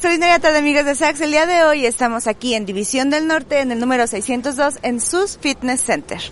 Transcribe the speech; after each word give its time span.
Extraordinaria 0.00 0.38
tarde 0.38 0.56
amigos 0.56 0.86
de 0.86 0.94
Sax, 0.94 1.20
el 1.20 1.30
día 1.30 1.44
de 1.44 1.62
hoy 1.62 1.84
estamos 1.84 2.26
aquí 2.26 2.54
en 2.54 2.64
División 2.64 3.10
del 3.10 3.26
Norte 3.26 3.60
en 3.60 3.70
el 3.70 3.78
número 3.78 4.06
602 4.06 4.78
en 4.80 4.98
SUS 4.98 5.36
Fitness 5.38 5.82
Center. 5.82 6.22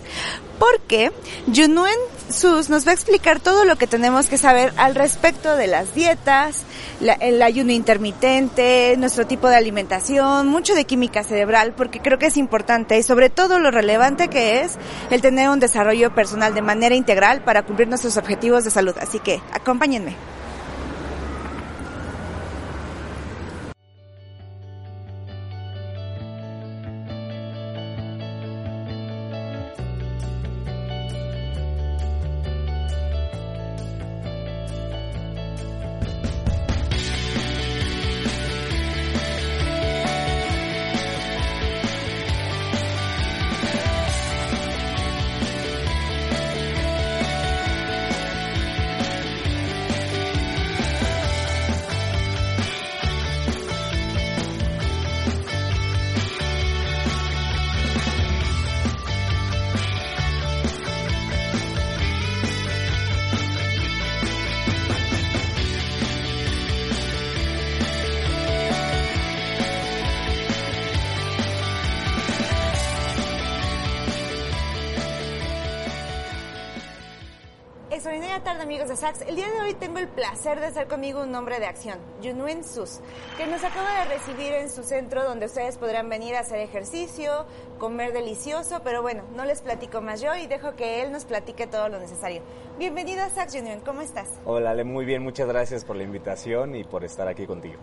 Porque 0.57 1.11
Junuen 1.45 1.93
SUS 2.31 2.71
nos 2.71 2.87
va 2.87 2.89
a 2.89 2.93
explicar 2.95 3.39
todo 3.39 3.65
lo 3.65 3.75
que 3.75 3.85
tenemos 3.85 4.25
que 4.25 4.39
saber 4.39 4.73
al 4.75 4.95
respecto 4.95 5.55
de 5.55 5.67
las 5.67 5.93
dietas, 5.93 6.63
la, 6.99 7.13
el 7.13 7.39
ayuno 7.43 7.71
intermitente, 7.71 8.95
nuestro 8.97 9.27
tipo 9.27 9.47
de 9.49 9.57
alimentación, 9.57 10.47
mucho 10.47 10.73
de 10.73 10.85
química 10.85 11.23
cerebral, 11.23 11.75
porque 11.77 11.99
creo 11.99 12.17
que 12.17 12.25
es 12.25 12.37
importante 12.37 12.97
y 12.97 13.03
sobre 13.03 13.29
todo 13.29 13.59
lo 13.59 13.69
relevante 13.69 14.29
que 14.29 14.61
es 14.61 14.79
el 15.11 15.21
tener 15.21 15.47
un 15.47 15.59
desarrollo 15.59 16.15
personal 16.15 16.55
de 16.55 16.63
manera 16.63 16.95
integral 16.95 17.43
para 17.43 17.61
cumplir 17.61 17.87
nuestros 17.87 18.17
objetivos 18.17 18.63
de 18.63 18.71
salud. 18.71 18.95
Así 18.99 19.19
que 19.19 19.43
acompáñenme. 19.53 20.38
Amigos 78.69 78.89
de 78.89 78.97
Sax. 78.97 79.21
El 79.21 79.35
día 79.35 79.49
de 79.49 79.61
hoy 79.61 79.73
tengo 79.73 79.97
el 79.97 80.07
placer 80.07 80.59
de 80.59 80.67
estar 80.67 80.87
conmigo 80.87 81.23
un 81.23 81.33
hombre 81.33 81.59
de 81.59 81.65
acción, 81.65 81.97
Junuen 82.21 82.63
Sus, 82.63 82.99
que 83.35 83.47
nos 83.47 83.63
acaba 83.63 83.97
de 83.97 84.13
recibir 84.13 84.53
en 84.53 84.69
su 84.69 84.83
centro 84.83 85.23
donde 85.23 85.47
ustedes 85.47 85.79
podrán 85.79 86.07
venir 86.07 86.35
a 86.35 86.41
hacer 86.41 86.59
ejercicio, 86.59 87.47
comer 87.79 88.13
delicioso, 88.13 88.81
pero 88.83 89.01
bueno, 89.01 89.23
no 89.35 89.43
les 89.43 89.63
platico 89.63 90.01
más 90.01 90.21
yo 90.21 90.35
y 90.35 90.45
dejo 90.45 90.75
que 90.75 91.01
él 91.01 91.11
nos 91.11 91.25
platique 91.25 91.65
todo 91.65 91.89
lo 91.89 91.99
necesario. 91.99 92.43
Bienvenido 92.77 93.23
a 93.23 93.31
Sax 93.31 93.55
Junuen, 93.55 93.79
¿cómo 93.79 94.01
estás? 94.01 94.29
Hola 94.45 94.69
Ale, 94.69 94.83
muy 94.83 95.03
bien, 95.03 95.23
muchas 95.23 95.47
gracias 95.47 95.83
por 95.83 95.95
la 95.95 96.03
invitación 96.03 96.75
y 96.75 96.83
por 96.83 97.03
estar 97.03 97.27
aquí 97.27 97.47
contigo. 97.47 97.79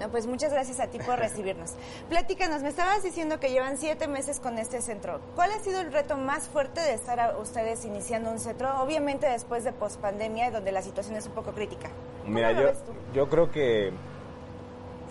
No, 0.00 0.08
pues 0.08 0.26
muchas 0.26 0.52
gracias 0.52 0.80
a 0.80 0.88
ti 0.88 0.98
por 0.98 1.18
recibirnos. 1.18 1.72
Platícanos, 2.08 2.62
me 2.62 2.68
estabas 2.68 3.02
diciendo 3.02 3.38
que 3.38 3.50
llevan 3.50 3.78
siete 3.78 4.08
meses 4.08 4.40
con 4.40 4.58
este 4.58 4.82
centro. 4.82 5.20
¿Cuál 5.34 5.52
ha 5.52 5.60
sido 5.60 5.80
el 5.80 5.92
reto 5.92 6.16
más 6.16 6.48
fuerte 6.48 6.80
de 6.80 6.94
estar 6.94 7.20
a 7.20 7.38
ustedes 7.38 7.84
iniciando 7.84 8.30
un 8.30 8.38
centro? 8.38 8.82
Obviamente 8.82 9.26
después 9.26 9.64
de 9.64 9.72
pospandemia, 9.72 10.50
donde 10.50 10.72
la 10.72 10.82
situación 10.82 11.16
es 11.16 11.26
un 11.26 11.32
poco 11.32 11.52
crítica. 11.52 11.90
Mira, 12.26 12.48
¿Cómo 12.48 12.62
lo 12.62 12.72
yo, 12.72 12.78
yo 13.14 13.28
creo 13.28 13.50
que 13.50 13.92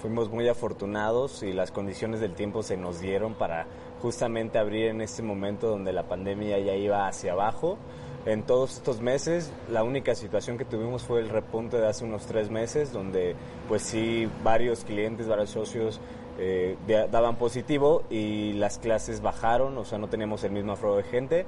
fuimos 0.01 0.29
muy 0.29 0.49
afortunados 0.49 1.43
y 1.43 1.53
las 1.53 1.71
condiciones 1.71 2.19
del 2.19 2.33
tiempo 2.33 2.61
se 2.61 2.75
nos 2.75 2.99
dieron 2.99 3.35
para 3.35 3.67
justamente 4.01 4.59
abrir 4.59 4.87
en 4.87 4.99
este 4.99 5.23
momento 5.23 5.69
donde 5.69 5.93
la 5.93 6.03
pandemia 6.03 6.59
ya 6.59 6.75
iba 6.75 7.07
hacia 7.07 7.31
abajo. 7.31 7.77
En 8.25 8.43
todos 8.43 8.77
estos 8.77 9.01
meses, 9.01 9.51
la 9.69 9.83
única 9.83 10.15
situación 10.15 10.57
que 10.57 10.63
tuvimos 10.63 11.03
fue 11.03 11.19
el 11.19 11.27
repunte 11.27 11.77
de 11.77 11.87
hace 11.87 12.05
unos 12.05 12.25
tres 12.25 12.49
meses, 12.49 12.93
donde 12.93 13.35
pues 13.67 13.81
sí, 13.81 14.29
varios 14.43 14.85
clientes, 14.85 15.27
varios 15.27 15.49
socios 15.49 15.99
eh, 16.39 16.77
daban 16.87 17.35
positivo 17.35 18.03
y 18.09 18.53
las 18.53 18.79
clases 18.79 19.21
bajaron, 19.21 19.77
o 19.77 19.83
sea, 19.83 19.97
no 19.97 20.07
teníamos 20.07 20.43
el 20.45 20.51
mismo 20.51 20.71
aforo 20.71 20.95
de 20.95 21.03
gente. 21.03 21.45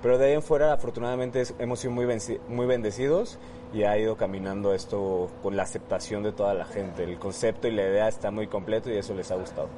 Pero 0.00 0.18
de 0.18 0.26
ahí 0.26 0.32
en 0.32 0.42
fuera, 0.42 0.72
afortunadamente, 0.72 1.42
hemos 1.58 1.80
sido 1.80 1.92
muy, 1.92 2.06
muy 2.48 2.66
bendecidos 2.66 3.38
y 3.72 3.84
ha 3.84 3.96
ido 3.96 4.16
caminando 4.16 4.74
esto 4.74 5.28
con 5.42 5.56
la 5.56 5.62
aceptación 5.62 6.22
de 6.22 6.32
toda 6.32 6.54
la 6.54 6.64
gente. 6.64 7.04
El 7.04 7.18
concepto 7.18 7.68
y 7.68 7.72
la 7.72 7.82
idea 7.82 8.08
está 8.08 8.30
muy 8.30 8.48
completo 8.48 8.90
y 8.90 8.96
eso 8.96 9.14
les 9.14 9.30
ha 9.30 9.36
gustado. 9.36 9.68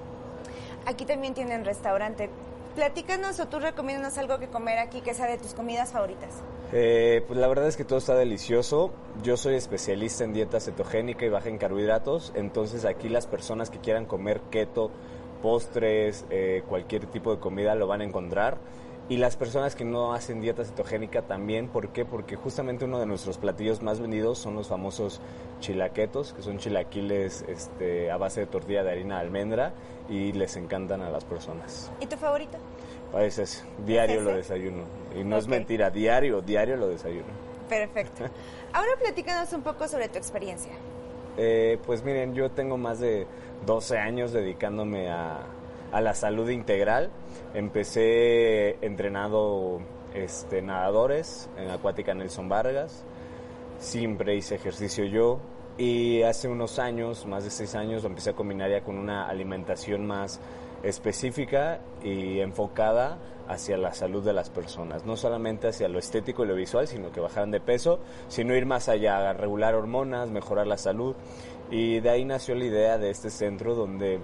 Aquí 0.87 1.04
también 1.04 1.34
tienen 1.34 1.65
restaurante. 1.65 2.31
Platícanos 2.74 3.38
o 3.38 3.46
tú 3.46 3.60
recomiéndanos 3.60 4.18
algo 4.18 4.38
que 4.38 4.48
comer 4.48 4.78
aquí 4.80 5.00
que 5.00 5.14
sea 5.14 5.26
de 5.26 5.38
tus 5.38 5.54
comidas 5.54 5.92
favoritas. 5.92 6.42
Eh, 6.72 7.22
pues 7.28 7.38
la 7.38 7.46
verdad 7.46 7.68
es 7.68 7.76
que 7.76 7.84
todo 7.84 7.98
está 7.98 8.16
delicioso. 8.16 8.92
Yo 9.22 9.36
soy 9.36 9.54
especialista 9.54 10.24
en 10.24 10.32
dieta 10.32 10.58
cetogénica 10.58 11.24
y 11.24 11.28
baja 11.28 11.48
en 11.48 11.58
carbohidratos, 11.58 12.32
entonces 12.34 12.84
aquí 12.84 13.08
las 13.08 13.28
personas 13.28 13.70
que 13.70 13.78
quieran 13.78 14.06
comer 14.06 14.40
keto, 14.50 14.90
postres, 15.40 16.24
eh, 16.30 16.64
cualquier 16.68 17.06
tipo 17.06 17.32
de 17.32 17.40
comida 17.40 17.76
lo 17.76 17.86
van 17.86 18.00
a 18.00 18.04
encontrar. 18.04 18.58
Y 19.06 19.19
las 19.19 19.37
personas 19.37 19.75
que 19.75 19.84
no 19.84 20.15
hacen 20.15 20.41
dieta 20.41 20.65
cetogénica 20.65 21.22
también, 21.22 21.69
¿por 21.69 21.91
qué? 21.91 22.06
Porque 22.06 22.37
justamente 22.37 22.87
uno 22.87 22.98
de 22.98 23.04
nuestros 23.04 23.37
platillos 23.37 23.82
más 23.82 24.00
vendidos 24.00 24.38
son 24.38 24.54
los 24.54 24.69
famosos 24.69 25.20
chilaquetos, 25.60 26.32
que 26.32 26.41
son 26.41 26.56
chilaquiles 26.56 27.44
este, 27.47 28.10
a 28.10 28.16
base 28.16 28.41
de 28.41 28.47
tortilla 28.47 28.82
de 28.82 28.92
harina 28.92 29.16
de 29.16 29.20
almendra 29.20 29.75
y 30.09 30.32
les 30.32 30.56
encantan 30.56 31.03
a 31.03 31.10
las 31.10 31.25
personas. 31.26 31.92
¿Y 32.00 32.06
tu 32.06 32.16
favorito? 32.16 32.56
A 33.12 33.19
veces, 33.19 33.62
diario 33.84 34.20
¿Es 34.20 34.22
lo 34.22 34.37
desayuno. 34.37 34.84
Y 35.15 35.22
no 35.22 35.36
es 35.36 35.48
mentira, 35.48 35.91
diario, 35.91 36.41
diario 36.41 36.76
lo 36.76 36.88
desayuno. 36.88 37.28
Perfecto. 37.69 38.25
Ahora 38.72 38.92
platícanos 38.98 39.53
un 39.53 39.62
poco 39.62 39.86
sobre 39.86 40.09
tu 40.09 40.16
experiencia. 40.16 40.72
Eh, 41.36 41.78
pues 41.84 42.03
miren, 42.04 42.34
yo 42.34 42.50
tengo 42.50 42.78
más 42.78 43.00
de 43.00 43.26
12 43.66 43.98
años 43.98 44.32
dedicándome 44.32 45.10
a, 45.10 45.41
a 45.92 46.00
la 46.00 46.15
salud 46.15 46.48
integral. 46.48 47.10
Empecé 47.54 48.84
entrenado 48.84 49.81
este, 50.12 50.60
nadadores 50.60 51.48
en 51.56 51.70
Acuática 51.70 52.12
Nelson 52.12 52.48
Vargas. 52.48 53.04
Siempre 53.78 54.34
hice 54.34 54.56
ejercicio 54.56 55.04
yo. 55.04 55.38
Y 55.78 56.22
hace 56.22 56.48
unos 56.48 56.78
años, 56.78 57.26
más 57.26 57.44
de 57.44 57.50
6 57.50 57.75
años, 57.75 58.03
lo 58.03 58.09
empecé 58.09 58.31
a 58.31 58.32
combinar 58.34 58.70
ya 58.70 58.82
con 58.82 58.98
una 58.98 59.28
alimentación 59.28 60.06
más 60.06 60.41
específica 60.84 61.81
y 62.03 62.41
enfocada 62.41 63.19
hacia 63.48 63.76
la 63.76 63.92
salud 63.92 64.25
de 64.25 64.32
las 64.32 64.50
personas, 64.50 65.04
no 65.04 65.16
solamente 65.16 65.69
hacia 65.69 65.88
lo 65.88 65.98
estético 65.98 66.44
y 66.44 66.48
lo 66.48 66.54
visual, 66.54 66.86
sino 66.86 67.10
que 67.10 67.21
bajaran 67.21 67.51
de 67.51 67.60
peso, 67.60 67.98
sino 68.28 68.54
ir 68.54 68.66
más 68.66 68.89
allá, 68.89 69.33
regular 69.33 69.74
hormonas, 69.74 70.30
mejorar 70.30 70.66
la 70.66 70.78
salud. 70.78 71.15
Y 71.71 72.01
de 72.01 72.10
ahí 72.10 72.24
nació 72.24 72.54
la 72.54 72.65
idea 72.65 72.98
de 72.98 73.10
este 73.10 73.30
centro, 73.30 73.74
donde 73.74 74.21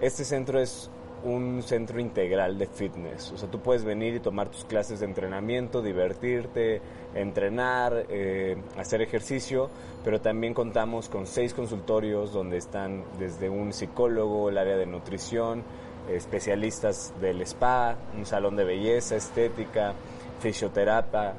este 0.00 0.24
centro 0.24 0.60
es 0.60 0.90
un 1.24 1.62
centro 1.62 2.00
integral 2.00 2.58
de 2.58 2.66
fitness. 2.66 3.32
O 3.32 3.36
sea, 3.36 3.50
tú 3.50 3.60
puedes 3.60 3.84
venir 3.84 4.14
y 4.14 4.20
tomar 4.20 4.48
tus 4.50 4.64
clases 4.64 5.00
de 5.00 5.06
entrenamiento, 5.06 5.82
divertirte, 5.82 6.80
entrenar, 7.14 8.06
eh, 8.08 8.56
hacer 8.76 9.02
ejercicio, 9.02 9.70
pero 10.04 10.20
también 10.20 10.54
contamos 10.54 11.08
con 11.08 11.26
seis 11.26 11.54
consultorios 11.54 12.32
donde 12.32 12.58
están 12.58 13.04
desde 13.18 13.48
un 13.48 13.72
psicólogo, 13.72 14.48
el 14.48 14.58
área 14.58 14.76
de 14.76 14.86
nutrición, 14.86 15.64
especialistas 16.08 17.12
del 17.20 17.42
spa, 17.42 17.96
un 18.16 18.24
salón 18.24 18.56
de 18.56 18.64
belleza, 18.64 19.16
estética, 19.16 19.94
fisioterapia 20.40 21.34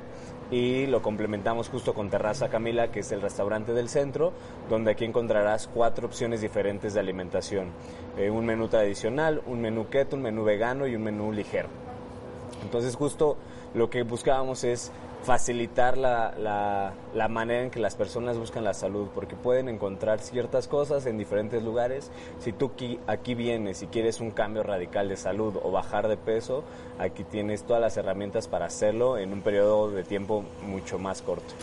y 0.52 0.88
lo 0.88 1.02
complementamos 1.02 1.70
justo 1.70 1.94
con 1.94 2.10
Terraza 2.10 2.50
Camila, 2.50 2.92
que 2.92 3.02
es 3.02 3.12
el 3.12 3.22
restaurante 3.22 3.74
del 3.74 3.90
centro, 3.90 4.34
donde 4.70 4.92
aquí 4.92 5.06
encontrarás 5.06 5.68
cuatro 5.68 6.08
opciones 6.08 6.42
diferentes 6.42 6.94
de 6.94 7.00
alimentación. 7.00 7.68
Eh, 8.18 8.30
un 8.30 8.46
menú 8.46 8.68
tradicional, 8.68 9.42
un 9.46 9.62
menú 9.62 9.90
keto, 9.90 10.16
un 10.16 10.24
menú 10.24 10.44
vegano 10.44 10.88
y 10.88 10.96
un 10.96 11.04
menú 11.04 11.32
ligero. 11.32 11.70
Entonces 12.64 12.96
justo 12.96 13.38
lo 13.74 13.90
que 13.90 14.04
buscábamos 14.04 14.64
es 14.64 14.92
facilitar 15.24 15.98
la, 15.98 16.34
la, 16.38 16.94
la, 17.14 17.28
manera 17.28 17.64
en 17.64 17.70
que 17.70 17.80
las 17.80 17.96
personas 17.96 18.38
buscan 18.38 18.64
la 18.64 18.74
salud, 18.74 19.10
porque 19.14 19.36
pueden 19.36 19.68
encontrar 19.68 20.20
ciertas 20.20 20.68
cosas 20.68 21.06
en 21.06 21.18
diferentes 21.18 21.62
lugares. 21.62 22.10
Si 22.40 22.54
tú 22.54 22.72
aquí, 22.74 23.00
aquí, 23.08 23.36
vienes 23.36 23.82
y 23.82 23.88
quieres 23.88 24.22
un 24.22 24.32
cambio 24.32 24.64
radical 24.64 25.10
de 25.10 25.18
salud 25.18 25.58
o 25.62 25.72
bajar 25.72 26.08
de 26.08 26.18
peso, 26.18 26.64
aquí 26.98 27.24
tienes 27.24 27.64
todas 27.64 27.82
las 27.82 27.98
herramientas 27.98 28.48
para 28.48 28.66
hacerlo 28.66 29.18
en 29.18 29.34
un 29.34 29.42
periodo 29.42 29.92
de 29.92 30.04
tiempo 30.04 30.44
mucho 30.62 30.98
más 30.98 31.22
corto. 31.22 31.54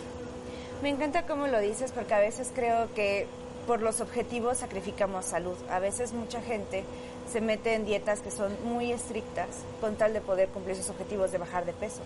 Me 0.82 0.90
encanta 0.90 1.26
cómo 1.26 1.46
lo 1.46 1.58
dices, 1.58 1.92
porque 1.92 2.14
a 2.14 2.20
veces 2.20 2.52
creo 2.54 2.92
que 2.94 3.26
por 3.66 3.82
los 3.82 4.00
objetivos 4.00 4.58
sacrificamos 4.58 5.24
salud. 5.24 5.56
A 5.70 5.80
veces 5.80 6.12
mucha 6.12 6.40
gente 6.40 6.84
se 7.30 7.40
mete 7.40 7.74
en 7.74 7.84
dietas 7.84 8.20
que 8.20 8.30
son 8.30 8.56
muy 8.64 8.92
estrictas 8.92 9.48
con 9.80 9.96
tal 9.96 10.12
de 10.12 10.20
poder 10.20 10.48
cumplir 10.48 10.76
sus 10.76 10.90
objetivos 10.90 11.32
de 11.32 11.38
bajar 11.38 11.64
de 11.64 11.72
peso. 11.72 12.00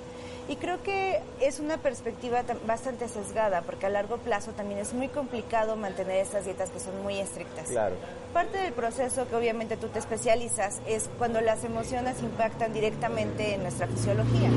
Y 0.49 0.57
creo 0.57 0.83
que 0.83 1.21
es 1.41 1.61
una 1.61 1.77
perspectiva 1.79 2.43
bastante 2.67 3.09
sesgada, 3.09 3.63
porque 3.63 3.87
a 3.87 3.89
largo 3.89 4.17
plazo 4.19 4.53
también 4.53 4.81
es 4.81 4.93
muy 4.93 5.09
complicado 5.09 5.77
mantener 5.77 6.17
estas 6.17 6.45
dietas 6.45 6.71
que 6.71 6.81
son 6.81 7.03
muy 7.03 7.19
estrictas. 7.19 7.69
Claro. 7.69 7.95
Parte 8.33 8.59
del 8.59 8.73
proceso 8.73 9.29
que 9.29 9.37
obviamente 9.37 9.77
tú 9.77 9.89
te 9.89 9.99
especializas 9.99 10.81
es 10.87 11.09
cuando 11.19 11.41
las 11.41 11.63
emociones 11.65 12.21
impactan 12.23 12.73
directamente 12.73 13.55
en 13.55 13.63
nuestra 13.63 13.87
fisiología. 13.87 14.51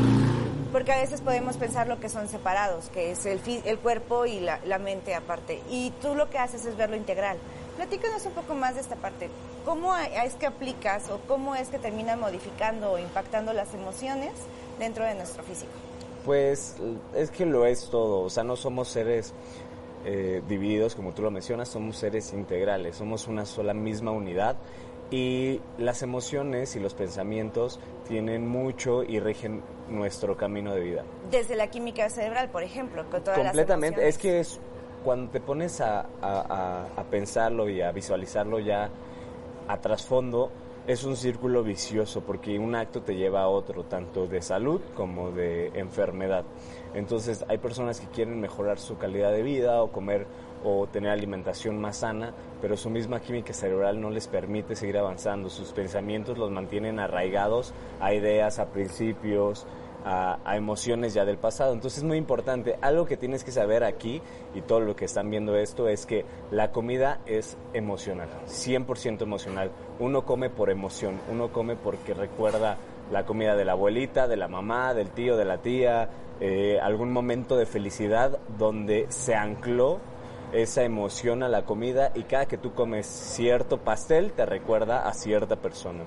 Porque 0.72 0.92
a 0.92 0.98
veces 0.98 1.22
podemos 1.22 1.58
pensar 1.58 1.86
lo 1.88 2.00
que 2.00 2.10
son 2.10 2.28
separados, 2.28 2.90
que 2.90 3.12
es 3.12 3.28
el, 3.28 3.40
el 3.64 3.78
cuerpo 3.78 4.26
y 4.26 4.40
la, 4.40 4.60
la 4.66 4.80
mente 4.80 5.14
aparte. 5.14 5.62
Y 5.70 5.92
tú 6.02 6.16
lo 6.16 6.32
que 6.32 6.40
haces 6.40 6.66
es 6.66 6.76
verlo 6.76 6.96
integral. 6.96 7.38
Platícanos 7.76 8.26
un 8.26 8.34
poco 8.34 8.56
más 8.56 8.74
de 8.74 8.82
esta 8.82 8.96
parte. 8.96 9.30
¿Cómo 9.66 9.96
es 9.96 10.36
que 10.36 10.46
aplicas 10.46 11.10
o 11.10 11.20
cómo 11.28 11.56
es 11.56 11.70
que 11.70 11.80
termina 11.80 12.16
modificando 12.18 12.92
o 12.92 13.00
impactando 13.00 13.54
las 13.54 13.74
emociones 13.74 14.32
dentro 14.78 15.06
de 15.06 15.16
nuestro 15.16 15.44
físico? 15.44 15.72
Pues 16.26 16.78
es 17.16 17.32
que 17.32 17.46
lo 17.46 17.66
es 17.66 17.90
todo, 17.90 18.22
o 18.22 18.30
sea, 18.30 18.44
no 18.44 18.56
somos 18.56 18.90
seres 18.90 19.34
eh, 20.06 20.42
divididos 20.48 20.96
como 20.96 21.14
tú 21.14 21.22
lo 21.22 21.32
mencionas, 21.32 21.70
somos 21.70 21.98
seres 21.98 22.34
integrales, 22.34 22.98
somos 22.98 23.28
una 23.28 23.46
sola 23.46 23.74
misma 23.74 24.12
unidad 24.12 24.58
y 25.12 25.62
las 25.78 26.02
emociones 26.02 26.76
y 26.76 26.80
los 26.80 26.94
pensamientos 26.94 27.80
tienen 28.08 28.48
mucho 28.48 29.04
y 29.04 29.20
rigen 29.20 29.62
nuestro 29.90 30.36
camino 30.36 30.74
de 30.74 30.82
vida. 30.82 31.04
Desde 31.30 31.56
la 31.56 31.68
química 31.68 32.10
cerebral, 32.10 32.50
por 32.50 32.64
ejemplo, 32.64 33.06
con 33.10 33.24
todas 33.24 33.40
Completamente, 33.40 34.08
es 34.08 34.18
que 34.18 34.40
es 34.40 34.60
cuando 35.04 35.32
te 35.32 35.40
pones 35.40 35.80
a, 35.82 36.06
a 36.22 37.04
pensarlo 37.12 37.70
y 37.70 37.82
a 37.82 37.92
visualizarlo 37.92 38.60
ya 38.60 38.90
a 39.68 39.78
trasfondo, 39.82 40.52
es 40.86 41.06
un 41.06 41.16
círculo 41.16 41.64
vicioso 41.64 42.22
porque 42.22 42.60
un 42.60 42.76
acto 42.76 43.02
te 43.02 43.16
lleva 43.16 43.44
a 43.44 43.48
otro, 43.48 43.84
tanto 43.86 44.28
de 44.28 44.42
salud 44.42 44.82
como 44.96 45.32
de 45.32 45.68
enfermedad. 45.76 46.44
Entonces 46.94 47.46
hay 47.48 47.58
personas 47.58 48.02
que 48.02 48.08
quieren 48.08 48.42
mejorar 48.42 48.80
su 48.80 48.98
calidad 48.98 49.32
de 49.32 49.44
vida 49.44 49.82
o 49.82 49.92
comer 49.92 50.28
o 50.66 50.88
tener 50.88 51.12
alimentación 51.12 51.80
más 51.80 51.98
sana, 51.98 52.34
pero 52.62 52.76
su 52.78 52.90
misma 52.90 53.22
química 53.22 53.54
cerebral 53.54 54.00
no 54.00 54.10
les 54.10 54.28
permite 54.28 54.76
seguir 54.76 54.98
avanzando. 54.98 55.50
Sus 55.50 55.72
pensamientos 55.72 56.38
los 56.38 56.52
mantienen 56.52 57.00
arraigados 57.00 57.74
a 58.00 58.14
ideas, 58.14 58.60
a 58.60 58.68
principios, 58.68 59.66
a, 60.06 60.56
emociones 60.56 61.14
ya 61.14 61.26
del 61.26 61.38
pasado. 61.38 61.74
Entonces 61.74 62.00
es 62.00 62.04
muy 62.04 62.18
importante. 62.18 62.78
Algo 62.82 63.06
que 63.06 63.18
tienes 63.18 63.44
que 63.44 63.52
saber 63.52 63.84
aquí 63.84 64.22
y 64.54 64.62
todo 64.62 64.80
lo 64.80 64.96
que 64.96 65.06
están 65.06 65.30
viendo 65.30 65.56
esto 65.56 65.88
es 65.88 66.06
que 66.06 66.26
la 66.52 66.72
comida 66.72 67.20
es 67.26 67.58
emocional, 67.74 68.30
100% 68.48 69.22
emocional. 69.22 69.72
Uno 70.00 70.26
come 70.26 70.50
por 70.50 70.70
emoción, 70.70 71.20
uno 71.32 71.52
come 71.52 71.76
porque 71.76 72.14
recuerda 72.14 72.78
la 73.12 73.26
comida 73.26 73.56
de 73.56 73.66
la 73.66 73.74
abuelita, 73.74 74.28
de 74.28 74.38
la 74.38 74.48
mamá, 74.48 74.94
del 74.94 75.10
tío, 75.10 75.38
de 75.38 75.46
la 75.46 75.60
tía, 75.60 76.10
eh, 76.40 76.80
algún 76.82 77.12
momento 77.12 77.58
de 77.58 77.66
felicidad 77.66 78.40
donde 78.58 79.06
se 79.10 79.36
ancló 79.36 80.00
esa 80.54 80.84
emoción 80.84 81.44
a 81.44 81.50
la 81.50 81.66
comida 81.66 82.12
y 82.16 82.24
cada 82.24 82.46
que 82.46 82.58
tú 82.58 82.74
comes 82.74 83.08
cierto 83.08 83.80
pastel 83.80 84.34
te 84.34 84.46
recuerda 84.46 85.08
a 85.08 85.14
cierta 85.14 85.56
persona. 85.56 86.04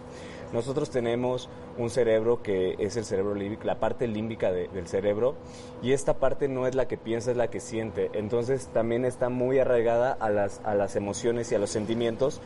Nosotros 0.57 0.89
tenemos 0.89 1.51
un 1.77 1.91
cerebro 1.91 2.43
que 2.43 2.77
es 2.79 2.97
el 2.97 3.05
cerebro 3.05 3.35
límbico, 3.35 3.65
la 3.65 3.79
parte 3.79 4.09
límbica 4.09 4.51
del 4.53 4.89
cerebro, 4.89 5.35
y 5.83 5.93
esta 5.93 6.15
parte 6.15 6.49
no 6.49 6.67
es 6.67 6.75
la 6.75 6.89
que 6.89 6.97
piensa, 6.97 7.31
es 7.31 7.37
la 7.37 7.51
que 7.51 7.61
siente. 7.61 8.11
Entonces 8.15 8.71
también 8.73 9.05
está 9.05 9.29
muy 9.29 9.59
arraigada 9.59 10.17
a 10.19 10.31
las, 10.31 10.63
a 10.65 10.75
las 10.75 10.97
emociones 10.97 11.53
y 11.53 11.57
a 11.57 11.59
los 11.59 11.69
sentimientos 11.69 12.41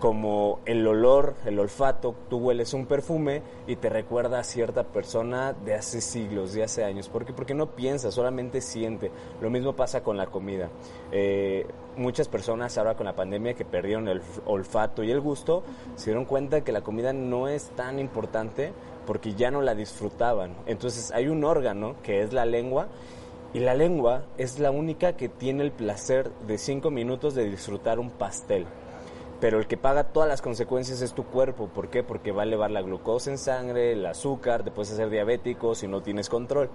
como 0.00 0.60
el 0.64 0.84
olor, 0.86 1.34
el 1.44 1.58
olfato, 1.60 2.14
tú 2.30 2.38
hueles 2.38 2.72
un 2.72 2.86
perfume 2.86 3.42
y 3.66 3.76
te 3.76 3.90
recuerda 3.90 4.40
a 4.40 4.44
cierta 4.44 4.82
persona 4.82 5.52
de 5.52 5.74
hace 5.74 6.00
siglos, 6.00 6.54
de 6.54 6.64
hace 6.64 6.82
años. 6.82 7.08
¿Por 7.10 7.26
qué? 7.26 7.34
Porque 7.34 7.54
no 7.54 7.76
piensa, 7.76 8.10
solamente 8.10 8.62
siente. 8.62 9.12
Lo 9.42 9.50
mismo 9.50 9.76
pasa 9.76 10.02
con 10.02 10.16
la 10.16 10.26
comida. 10.26 10.70
Eh, 11.12 11.66
muchas 11.96 12.28
personas 12.28 12.78
ahora 12.78 12.96
con 12.96 13.04
la 13.04 13.14
pandemia 13.14 13.54
que 13.54 13.66
perdieron 13.66 14.08
el 14.08 14.22
olfato 14.46 15.04
y 15.04 15.10
el 15.10 15.20
gusto, 15.20 15.62
se 15.96 16.06
dieron 16.06 16.24
cuenta 16.24 16.64
que 16.64 16.72
la 16.72 16.80
comida 16.80 17.12
no 17.12 17.46
es 17.46 17.68
tan 17.76 17.98
importante 17.98 18.72
porque 19.06 19.34
ya 19.34 19.50
no 19.50 19.60
la 19.60 19.74
disfrutaban. 19.74 20.54
Entonces 20.64 21.12
hay 21.12 21.28
un 21.28 21.44
órgano 21.44 21.96
que 22.02 22.22
es 22.22 22.32
la 22.32 22.46
lengua 22.46 22.88
y 23.52 23.58
la 23.58 23.74
lengua 23.74 24.22
es 24.38 24.58
la 24.58 24.70
única 24.70 25.16
que 25.16 25.28
tiene 25.28 25.62
el 25.62 25.72
placer 25.72 26.30
de 26.46 26.56
cinco 26.56 26.90
minutos 26.90 27.34
de 27.34 27.50
disfrutar 27.50 27.98
un 27.98 28.10
pastel 28.10 28.66
pero 29.40 29.58
el 29.58 29.66
que 29.66 29.76
paga 29.76 30.04
todas 30.04 30.28
las 30.28 30.42
consecuencias 30.42 31.00
es 31.00 31.14
tu 31.14 31.24
cuerpo. 31.24 31.68
¿Por 31.68 31.88
qué? 31.88 32.02
Porque 32.02 32.32
va 32.32 32.42
a 32.42 32.44
elevar 32.44 32.70
la 32.70 32.82
glucosa 32.82 33.30
en 33.30 33.38
sangre, 33.38 33.92
el 33.92 34.04
azúcar, 34.04 34.62
te 34.62 34.70
puedes 34.70 34.92
hacer 34.92 35.08
diabético 35.08 35.74
si 35.74 35.88
no 35.88 36.02
tienes 36.02 36.28
control. 36.28 36.68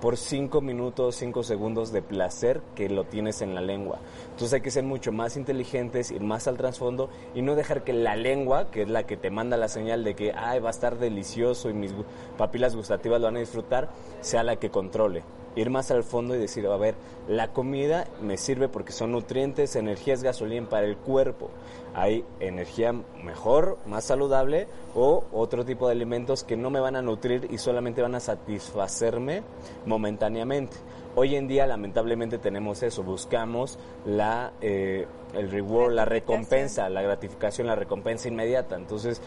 Por 0.00 0.18
cinco 0.18 0.60
minutos, 0.60 1.16
cinco 1.16 1.42
segundos 1.42 1.90
de 1.90 2.02
placer 2.02 2.60
que 2.74 2.90
lo 2.90 3.04
tienes 3.04 3.40
en 3.40 3.54
la 3.54 3.62
lengua. 3.62 3.98
Entonces 4.24 4.52
hay 4.52 4.60
que 4.60 4.70
ser 4.70 4.84
mucho 4.84 5.10
más 5.10 5.36
inteligentes, 5.36 6.10
ir 6.10 6.20
más 6.20 6.46
al 6.46 6.58
trasfondo 6.58 7.08
y 7.34 7.42
no 7.42 7.54
dejar 7.54 7.82
que 7.82 7.94
la 7.94 8.14
lengua, 8.14 8.70
que 8.70 8.82
es 8.82 8.88
la 8.90 9.04
que 9.04 9.16
te 9.16 9.30
manda 9.30 9.56
la 9.56 9.68
señal 9.68 10.04
de 10.04 10.14
que 10.14 10.32
Ay, 10.32 10.60
va 10.60 10.68
a 10.68 10.70
estar 10.70 10.98
delicioso 10.98 11.70
y 11.70 11.74
mis 11.74 11.94
papilas 12.36 12.76
gustativas 12.76 13.20
lo 13.20 13.26
van 13.26 13.36
a 13.36 13.40
disfrutar, 13.40 13.88
sea 14.20 14.42
la 14.42 14.56
que 14.56 14.70
controle 14.70 15.24
ir 15.56 15.70
más 15.70 15.90
al 15.90 16.04
fondo 16.04 16.34
y 16.34 16.38
decir, 16.38 16.66
a 16.66 16.76
ver, 16.76 16.94
la 17.28 17.52
comida 17.52 18.06
me 18.20 18.36
sirve 18.36 18.68
porque 18.68 18.92
son 18.92 19.12
nutrientes, 19.12 19.74
energía 19.74 20.14
es 20.14 20.22
gasolina 20.22 20.68
para 20.68 20.86
el 20.86 20.96
cuerpo. 20.96 21.50
Hay 21.94 22.24
energía 22.40 22.92
mejor, 22.92 23.78
más 23.86 24.04
saludable 24.04 24.68
o 24.94 25.24
otro 25.32 25.64
tipo 25.64 25.86
de 25.86 25.92
alimentos 25.92 26.44
que 26.44 26.56
no 26.56 26.70
me 26.70 26.78
van 26.78 26.94
a 26.94 27.02
nutrir 27.02 27.48
y 27.50 27.58
solamente 27.58 28.02
van 28.02 28.14
a 28.14 28.20
satisfacerme 28.20 29.42
momentáneamente. 29.86 30.76
Hoy 31.14 31.34
en 31.34 31.48
día 31.48 31.66
lamentablemente 31.66 32.36
tenemos 32.36 32.82
eso, 32.82 33.02
buscamos 33.02 33.78
la, 34.04 34.52
eh, 34.60 35.06
el 35.34 35.50
reward, 35.50 35.94
la 35.94 36.04
recompensa, 36.04 36.90
la 36.90 37.00
gratificación, 37.00 37.66
la 37.66 37.74
recompensa 37.74 38.28
inmediata. 38.28 38.76
Entonces, 38.76 39.22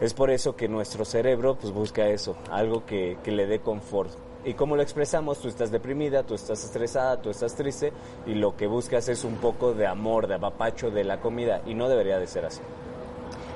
es 0.00 0.14
por 0.14 0.30
eso 0.30 0.54
que 0.54 0.68
nuestro 0.68 1.04
cerebro 1.04 1.56
pues 1.56 1.72
busca 1.72 2.06
eso, 2.06 2.36
algo 2.52 2.86
que, 2.86 3.18
que 3.24 3.32
le 3.32 3.48
dé 3.48 3.58
confort. 3.58 4.27
¿Y 4.44 4.54
cómo 4.54 4.76
lo 4.76 4.82
expresamos? 4.82 5.40
Tú 5.40 5.48
estás 5.48 5.70
deprimida, 5.70 6.22
tú 6.22 6.34
estás 6.34 6.64
estresada, 6.64 7.20
tú 7.20 7.30
estás 7.30 7.54
triste 7.54 7.92
y 8.26 8.34
lo 8.34 8.56
que 8.56 8.66
buscas 8.66 9.08
es 9.08 9.24
un 9.24 9.36
poco 9.36 9.74
de 9.74 9.86
amor, 9.86 10.28
de 10.28 10.34
apapacho 10.34 10.90
de 10.90 11.04
la 11.04 11.20
comida 11.20 11.60
y 11.66 11.74
no 11.74 11.88
debería 11.88 12.18
de 12.18 12.26
ser 12.26 12.44
así. 12.44 12.60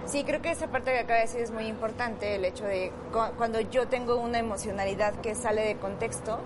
Sí, 0.06 0.24
creo 0.24 0.42
que 0.42 0.50
esa 0.50 0.66
parte 0.66 0.92
que 0.92 0.98
acaba 0.98 1.20
de 1.20 1.26
decir 1.26 1.40
es 1.40 1.52
muy 1.52 1.66
importante, 1.66 2.34
el 2.34 2.44
hecho 2.44 2.64
de 2.64 2.92
cuando 3.38 3.60
yo 3.60 3.86
tengo 3.86 4.16
una 4.16 4.40
emocionalidad 4.40 5.14
que 5.20 5.34
sale 5.36 5.62
de 5.62 5.76
contexto, 5.76 6.38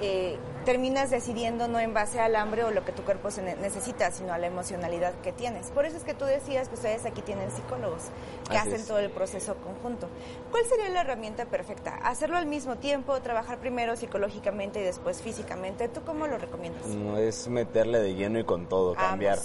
eh, 0.00 0.36
terminas 0.64 1.10
decidiendo 1.10 1.68
no 1.68 1.78
en 1.78 1.94
base 1.94 2.20
al 2.20 2.36
hambre 2.36 2.64
o 2.64 2.70
lo 2.70 2.84
que 2.84 2.92
tu 2.92 3.02
cuerpo 3.02 3.30
se 3.30 3.42
necesita, 3.42 4.10
sino 4.10 4.32
a 4.32 4.38
la 4.38 4.46
emocionalidad 4.46 5.14
que 5.22 5.32
tienes. 5.32 5.70
Por 5.70 5.84
eso 5.84 5.96
es 5.96 6.04
que 6.04 6.14
tú 6.14 6.24
decías 6.24 6.68
que 6.68 6.74
ustedes 6.74 7.04
aquí 7.06 7.22
tienen 7.22 7.50
psicólogos 7.50 8.02
que 8.50 8.56
hacen 8.56 8.86
todo 8.86 8.98
el 8.98 9.10
proceso 9.10 9.56
conjunto. 9.56 10.08
¿Cuál 10.50 10.64
sería 10.66 10.88
la 10.88 11.02
herramienta 11.02 11.46
perfecta? 11.46 11.96
¿Hacerlo 11.96 12.36
al 12.36 12.46
mismo 12.46 12.76
tiempo, 12.76 13.20
trabajar 13.20 13.58
primero 13.58 13.96
psicológicamente 13.96 14.80
y 14.80 14.84
después 14.84 15.22
físicamente? 15.22 15.88
¿Tú 15.88 16.00
cómo 16.04 16.26
lo 16.26 16.38
recomiendas? 16.38 16.86
No, 16.86 17.18
es 17.18 17.48
meterle 17.48 18.00
de 18.00 18.14
lleno 18.14 18.38
y 18.38 18.44
con 18.44 18.68
todo, 18.68 18.94
cambiar. 18.94 19.38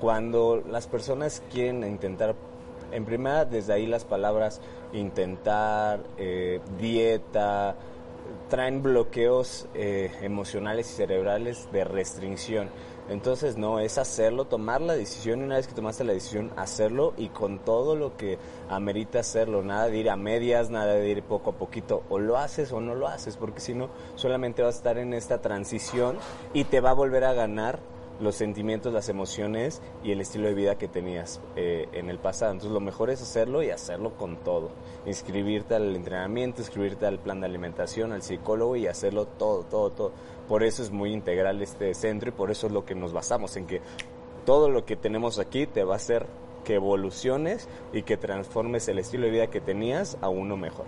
Cuando 0.00 0.62
las 0.66 0.86
personas 0.86 1.42
quieren 1.50 1.84
intentar 1.84 2.34
en 2.92 3.04
primera, 3.04 3.44
desde 3.44 3.72
ahí 3.72 3.86
las 3.86 4.04
palabras 4.04 4.60
intentar, 4.92 6.00
eh, 6.16 6.60
dieta, 6.78 7.76
traen 8.48 8.82
bloqueos 8.82 9.66
eh, 9.74 10.10
emocionales 10.22 10.90
y 10.90 10.94
cerebrales 10.94 11.68
de 11.72 11.84
restricción. 11.84 12.68
Entonces, 13.08 13.56
no, 13.56 13.80
es 13.80 13.98
hacerlo, 13.98 14.44
tomar 14.44 14.80
la 14.80 14.94
decisión 14.94 15.40
y 15.40 15.44
una 15.44 15.56
vez 15.56 15.66
que 15.66 15.74
tomaste 15.74 16.04
la 16.04 16.12
decisión, 16.12 16.52
hacerlo 16.56 17.12
y 17.16 17.28
con 17.30 17.58
todo 17.58 17.96
lo 17.96 18.16
que 18.16 18.38
amerita 18.68 19.20
hacerlo. 19.20 19.62
Nada 19.62 19.88
de 19.88 19.98
ir 19.98 20.10
a 20.10 20.16
medias, 20.16 20.70
nada 20.70 20.94
de 20.94 21.08
ir 21.08 21.22
poco 21.22 21.50
a 21.50 21.54
poquito. 21.54 22.04
O 22.08 22.18
lo 22.18 22.36
haces 22.36 22.70
o 22.72 22.80
no 22.80 22.94
lo 22.94 23.08
haces, 23.08 23.36
porque 23.36 23.60
si 23.60 23.74
no, 23.74 23.88
solamente 24.14 24.62
vas 24.62 24.76
a 24.76 24.78
estar 24.78 24.98
en 24.98 25.12
esta 25.12 25.40
transición 25.40 26.18
y 26.54 26.64
te 26.64 26.80
va 26.80 26.90
a 26.90 26.94
volver 26.94 27.24
a 27.24 27.32
ganar 27.32 27.80
los 28.20 28.36
sentimientos, 28.36 28.92
las 28.92 29.08
emociones 29.08 29.80
y 30.04 30.12
el 30.12 30.20
estilo 30.20 30.48
de 30.48 30.54
vida 30.54 30.78
que 30.78 30.88
tenías 30.88 31.40
eh, 31.56 31.88
en 31.92 32.10
el 32.10 32.18
pasado. 32.18 32.52
Entonces 32.52 32.72
lo 32.72 32.80
mejor 32.80 33.10
es 33.10 33.22
hacerlo 33.22 33.62
y 33.62 33.70
hacerlo 33.70 34.16
con 34.16 34.36
todo. 34.36 34.70
Inscribirte 35.06 35.74
al 35.74 35.96
entrenamiento, 35.96 36.60
inscribirte 36.60 37.06
al 37.06 37.18
plan 37.18 37.40
de 37.40 37.46
alimentación, 37.46 38.12
al 38.12 38.22
psicólogo 38.22 38.76
y 38.76 38.86
hacerlo 38.86 39.26
todo, 39.26 39.64
todo, 39.64 39.90
todo. 39.90 40.12
Por 40.48 40.62
eso 40.62 40.82
es 40.82 40.90
muy 40.90 41.12
integral 41.12 41.62
este 41.62 41.94
centro 41.94 42.28
y 42.28 42.32
por 42.32 42.50
eso 42.50 42.66
es 42.66 42.72
lo 42.72 42.84
que 42.84 42.94
nos 42.94 43.12
basamos 43.12 43.56
en 43.56 43.66
que 43.66 43.80
todo 44.44 44.68
lo 44.68 44.84
que 44.84 44.96
tenemos 44.96 45.38
aquí 45.38 45.66
te 45.66 45.84
va 45.84 45.94
a 45.94 45.96
hacer 45.96 46.26
que 46.64 46.74
evoluciones 46.74 47.68
y 47.92 48.02
que 48.02 48.16
transformes 48.16 48.88
el 48.88 48.98
estilo 48.98 49.26
de 49.26 49.32
vida 49.32 49.46
que 49.48 49.60
tenías 49.60 50.18
a 50.20 50.28
uno 50.28 50.56
mejor. 50.56 50.86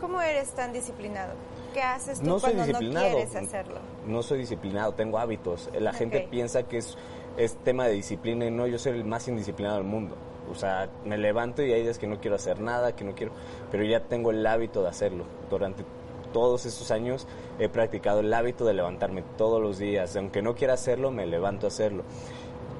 ¿Cómo 0.00 0.20
eres 0.20 0.50
tan 0.52 0.72
disciplinado? 0.72 1.32
¿Qué 1.74 1.82
haces 1.82 2.20
tú 2.20 2.38
cuando 2.40 2.66
no 2.66 2.78
quieres 2.78 3.34
hacerlo? 3.34 3.80
No 4.06 4.22
soy 4.22 4.38
disciplinado, 4.38 4.92
tengo 4.92 5.18
hábitos. 5.18 5.68
La 5.78 5.92
gente 5.92 6.28
piensa 6.30 6.62
que 6.62 6.78
es, 6.78 6.96
es 7.36 7.56
tema 7.56 7.86
de 7.86 7.94
disciplina 7.94 8.46
y 8.46 8.50
no, 8.52 8.68
yo 8.68 8.78
soy 8.78 8.92
el 8.92 9.04
más 9.04 9.26
indisciplinado 9.26 9.78
del 9.78 9.86
mundo. 9.86 10.16
O 10.50 10.54
sea, 10.54 10.88
me 11.04 11.18
levanto 11.18 11.64
y 11.64 11.72
hay 11.72 11.82
días 11.82 11.98
que 11.98 12.06
no 12.06 12.20
quiero 12.20 12.36
hacer 12.36 12.60
nada, 12.60 12.94
que 12.94 13.04
no 13.04 13.14
quiero, 13.14 13.32
pero 13.72 13.82
ya 13.82 14.04
tengo 14.04 14.30
el 14.30 14.46
hábito 14.46 14.82
de 14.82 14.88
hacerlo. 14.88 15.24
Durante 15.50 15.84
todos 16.32 16.64
estos 16.64 16.92
años 16.92 17.26
he 17.58 17.68
practicado 17.68 18.20
el 18.20 18.32
hábito 18.32 18.64
de 18.64 18.74
levantarme 18.74 19.24
todos 19.36 19.60
los 19.60 19.78
días. 19.78 20.14
Aunque 20.14 20.42
no 20.42 20.54
quiera 20.54 20.74
hacerlo, 20.74 21.10
me 21.10 21.26
levanto 21.26 21.66
a 21.66 21.68
hacerlo. 21.68 22.04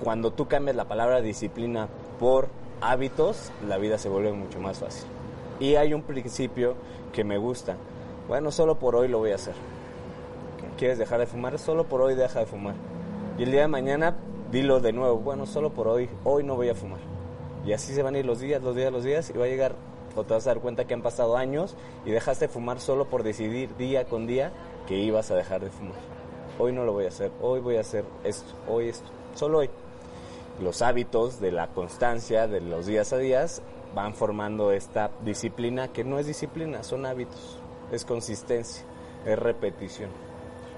Cuando 0.04 0.30
tú 0.32 0.46
cambias 0.46 0.76
la 0.76 0.86
palabra 0.86 1.20
disciplina 1.20 1.88
por 2.20 2.48
hábitos, 2.80 3.50
la 3.66 3.76
vida 3.76 3.98
se 3.98 4.08
vuelve 4.08 4.32
mucho 4.32 4.60
más 4.60 4.78
fácil. 4.78 5.08
Y 5.58 5.74
hay 5.74 5.94
un 5.94 6.02
principio 6.02 6.76
que 7.12 7.24
me 7.24 7.38
gusta. 7.38 7.76
Bueno, 8.28 8.50
solo 8.50 8.78
por 8.78 8.96
hoy 8.96 9.08
lo 9.08 9.18
voy 9.18 9.32
a 9.32 9.34
hacer. 9.34 9.54
¿Quieres 10.78 10.98
dejar 10.98 11.20
de 11.20 11.26
fumar? 11.26 11.58
Solo 11.58 11.84
por 11.84 12.00
hoy 12.00 12.14
deja 12.14 12.40
de 12.40 12.46
fumar. 12.46 12.74
Y 13.38 13.42
el 13.42 13.52
día 13.52 13.62
de 13.62 13.68
mañana 13.68 14.16
dilo 14.50 14.80
de 14.80 14.92
nuevo. 14.92 15.18
Bueno, 15.18 15.46
solo 15.46 15.70
por 15.70 15.88
hoy, 15.88 16.08
hoy 16.24 16.42
no 16.42 16.56
voy 16.56 16.70
a 16.70 16.74
fumar. 16.74 17.00
Y 17.66 17.72
así 17.72 17.94
se 17.94 18.02
van 18.02 18.14
a 18.14 18.18
ir 18.18 18.26
los 18.26 18.40
días, 18.40 18.62
los 18.62 18.74
días, 18.74 18.92
los 18.92 19.04
días 19.04 19.30
y 19.30 19.38
va 19.38 19.44
a 19.44 19.48
llegar 19.48 19.74
o 20.16 20.24
te 20.24 20.34
vas 20.34 20.46
a 20.46 20.50
dar 20.50 20.60
cuenta 20.60 20.86
que 20.86 20.94
han 20.94 21.02
pasado 21.02 21.36
años 21.36 21.76
y 22.04 22.10
dejaste 22.10 22.46
de 22.46 22.52
fumar 22.52 22.80
solo 22.80 23.06
por 23.06 23.22
decidir 23.22 23.76
día 23.76 24.04
con 24.04 24.26
día 24.26 24.52
que 24.86 24.96
ibas 24.96 25.30
a 25.30 25.34
dejar 25.34 25.62
de 25.62 25.70
fumar. 25.70 25.98
Hoy 26.58 26.72
no 26.72 26.84
lo 26.84 26.92
voy 26.92 27.06
a 27.06 27.08
hacer, 27.08 27.32
hoy 27.42 27.60
voy 27.60 27.76
a 27.76 27.80
hacer 27.80 28.04
esto, 28.22 28.54
hoy 28.68 28.88
esto, 28.88 29.08
solo 29.34 29.58
hoy. 29.58 29.70
Los 30.62 30.82
hábitos 30.82 31.40
de 31.40 31.50
la 31.50 31.68
constancia 31.68 32.46
de 32.46 32.60
los 32.60 32.86
días 32.86 33.12
a 33.12 33.18
días 33.18 33.60
van 33.94 34.14
formando 34.14 34.70
esta 34.70 35.10
disciplina 35.24 35.88
que 35.88 36.04
no 36.04 36.18
es 36.18 36.26
disciplina, 36.26 36.84
son 36.84 37.06
hábitos, 37.06 37.58
es 37.92 38.04
consistencia, 38.04 38.84
es 39.26 39.38
repetición. 39.38 40.10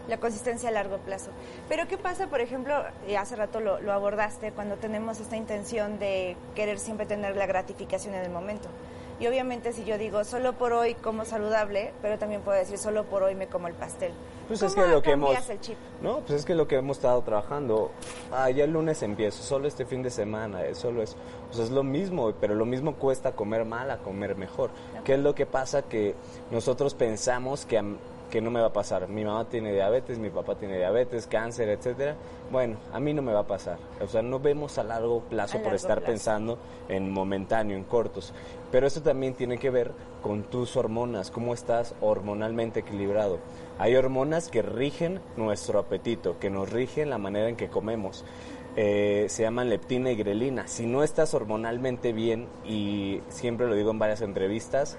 La 0.08 0.18
consistencia 0.18 0.68
a 0.68 0.72
largo 0.72 0.98
plazo. 0.98 1.30
Pero 1.68 1.88
¿qué 1.88 1.98
pasa, 1.98 2.28
por 2.28 2.40
ejemplo, 2.40 2.74
y 3.08 3.14
hace 3.14 3.34
rato 3.34 3.60
lo, 3.60 3.80
lo 3.80 3.92
abordaste, 3.92 4.52
cuando 4.52 4.76
tenemos 4.76 5.18
esta 5.18 5.36
intención 5.36 5.98
de 5.98 6.36
querer 6.54 6.78
siempre 6.78 7.06
tener 7.06 7.36
la 7.36 7.46
gratificación 7.46 8.14
en 8.14 8.22
el 8.22 8.30
momento? 8.30 8.68
Y 9.18 9.26
obviamente 9.26 9.72
si 9.72 9.84
yo 9.84 9.96
digo 9.96 10.24
solo 10.24 10.52
por 10.52 10.72
hoy 10.72 10.94
como 10.94 11.24
saludable, 11.24 11.94
pero 12.02 12.18
también 12.18 12.42
puedo 12.42 12.58
decir 12.58 12.76
solo 12.76 13.04
por 13.04 13.22
hoy 13.22 13.34
me 13.34 13.46
como 13.46 13.66
el 13.66 13.74
pastel. 13.74 14.12
Pues 14.46 14.62
es 14.62 14.74
que 14.74 14.86
lo 14.86 15.02
que 15.02 15.12
hemos 15.12 15.48
el 15.48 15.60
chip? 15.60 15.76
No, 16.02 16.20
pues 16.20 16.40
es 16.40 16.44
que 16.44 16.54
lo 16.54 16.68
que 16.68 16.76
hemos 16.76 16.98
estado 16.98 17.22
trabajando, 17.22 17.90
ah, 18.30 18.48
ya 18.50 18.64
el 18.64 18.72
lunes 18.72 19.02
empiezo, 19.02 19.42
solo 19.42 19.66
este 19.66 19.86
fin 19.86 20.02
de 20.02 20.10
semana, 20.10 20.64
es 20.64 20.78
solo 20.78 21.02
es, 21.02 21.16
pues 21.48 21.58
es 21.58 21.70
lo 21.70 21.82
mismo, 21.82 22.32
pero 22.40 22.54
lo 22.54 22.64
mismo 22.64 22.94
cuesta 22.94 23.32
comer 23.32 23.64
mal 23.64 23.90
a 23.90 23.98
comer 23.98 24.36
mejor. 24.36 24.70
¿Qué 25.04 25.14
es 25.14 25.20
lo 25.20 25.34
que 25.34 25.46
pasa 25.46 25.82
que 25.82 26.14
nosotros 26.50 26.94
pensamos 26.94 27.64
que 27.64 27.82
que 28.30 28.40
no 28.40 28.50
me 28.50 28.60
va 28.60 28.66
a 28.66 28.72
pasar. 28.72 29.08
Mi 29.08 29.24
mamá 29.24 29.48
tiene 29.48 29.72
diabetes, 29.72 30.18
mi 30.18 30.30
papá 30.30 30.56
tiene 30.56 30.76
diabetes, 30.78 31.26
cáncer, 31.26 31.68
etcétera. 31.68 32.16
Bueno, 32.50 32.76
a 32.92 33.00
mí 33.00 33.14
no 33.14 33.22
me 33.22 33.32
va 33.32 33.40
a 33.40 33.46
pasar. 33.46 33.78
O 34.00 34.06
sea, 34.06 34.22
no 34.22 34.40
vemos 34.40 34.78
a 34.78 34.84
largo 34.84 35.20
plazo 35.20 35.62
por 35.62 35.74
estar 35.74 36.02
pensando 36.02 36.58
en 36.88 37.10
momentáneo, 37.10 37.76
en 37.76 37.84
cortos. 37.84 38.32
Pero 38.70 38.86
eso 38.86 39.02
también 39.02 39.34
tiene 39.34 39.58
que 39.58 39.70
ver 39.70 39.92
con 40.22 40.44
tus 40.44 40.76
hormonas, 40.76 41.30
cómo 41.30 41.54
estás 41.54 41.94
hormonalmente 42.00 42.80
equilibrado. 42.80 43.38
Hay 43.78 43.94
hormonas 43.94 44.48
que 44.48 44.62
rigen 44.62 45.20
nuestro 45.36 45.78
apetito, 45.78 46.38
que 46.38 46.50
nos 46.50 46.70
rigen 46.70 47.10
la 47.10 47.18
manera 47.18 47.48
en 47.48 47.56
que 47.56 47.68
comemos. 47.68 48.24
Eh, 48.78 49.26
se 49.30 49.42
llaman 49.42 49.70
leptina 49.70 50.10
y 50.10 50.16
grelina. 50.16 50.68
Si 50.68 50.86
no 50.86 51.02
estás 51.02 51.32
hormonalmente 51.32 52.12
bien, 52.12 52.46
y 52.64 53.20
siempre 53.28 53.66
lo 53.66 53.74
digo 53.74 53.90
en 53.90 53.98
varias 53.98 54.20
entrevistas, 54.20 54.98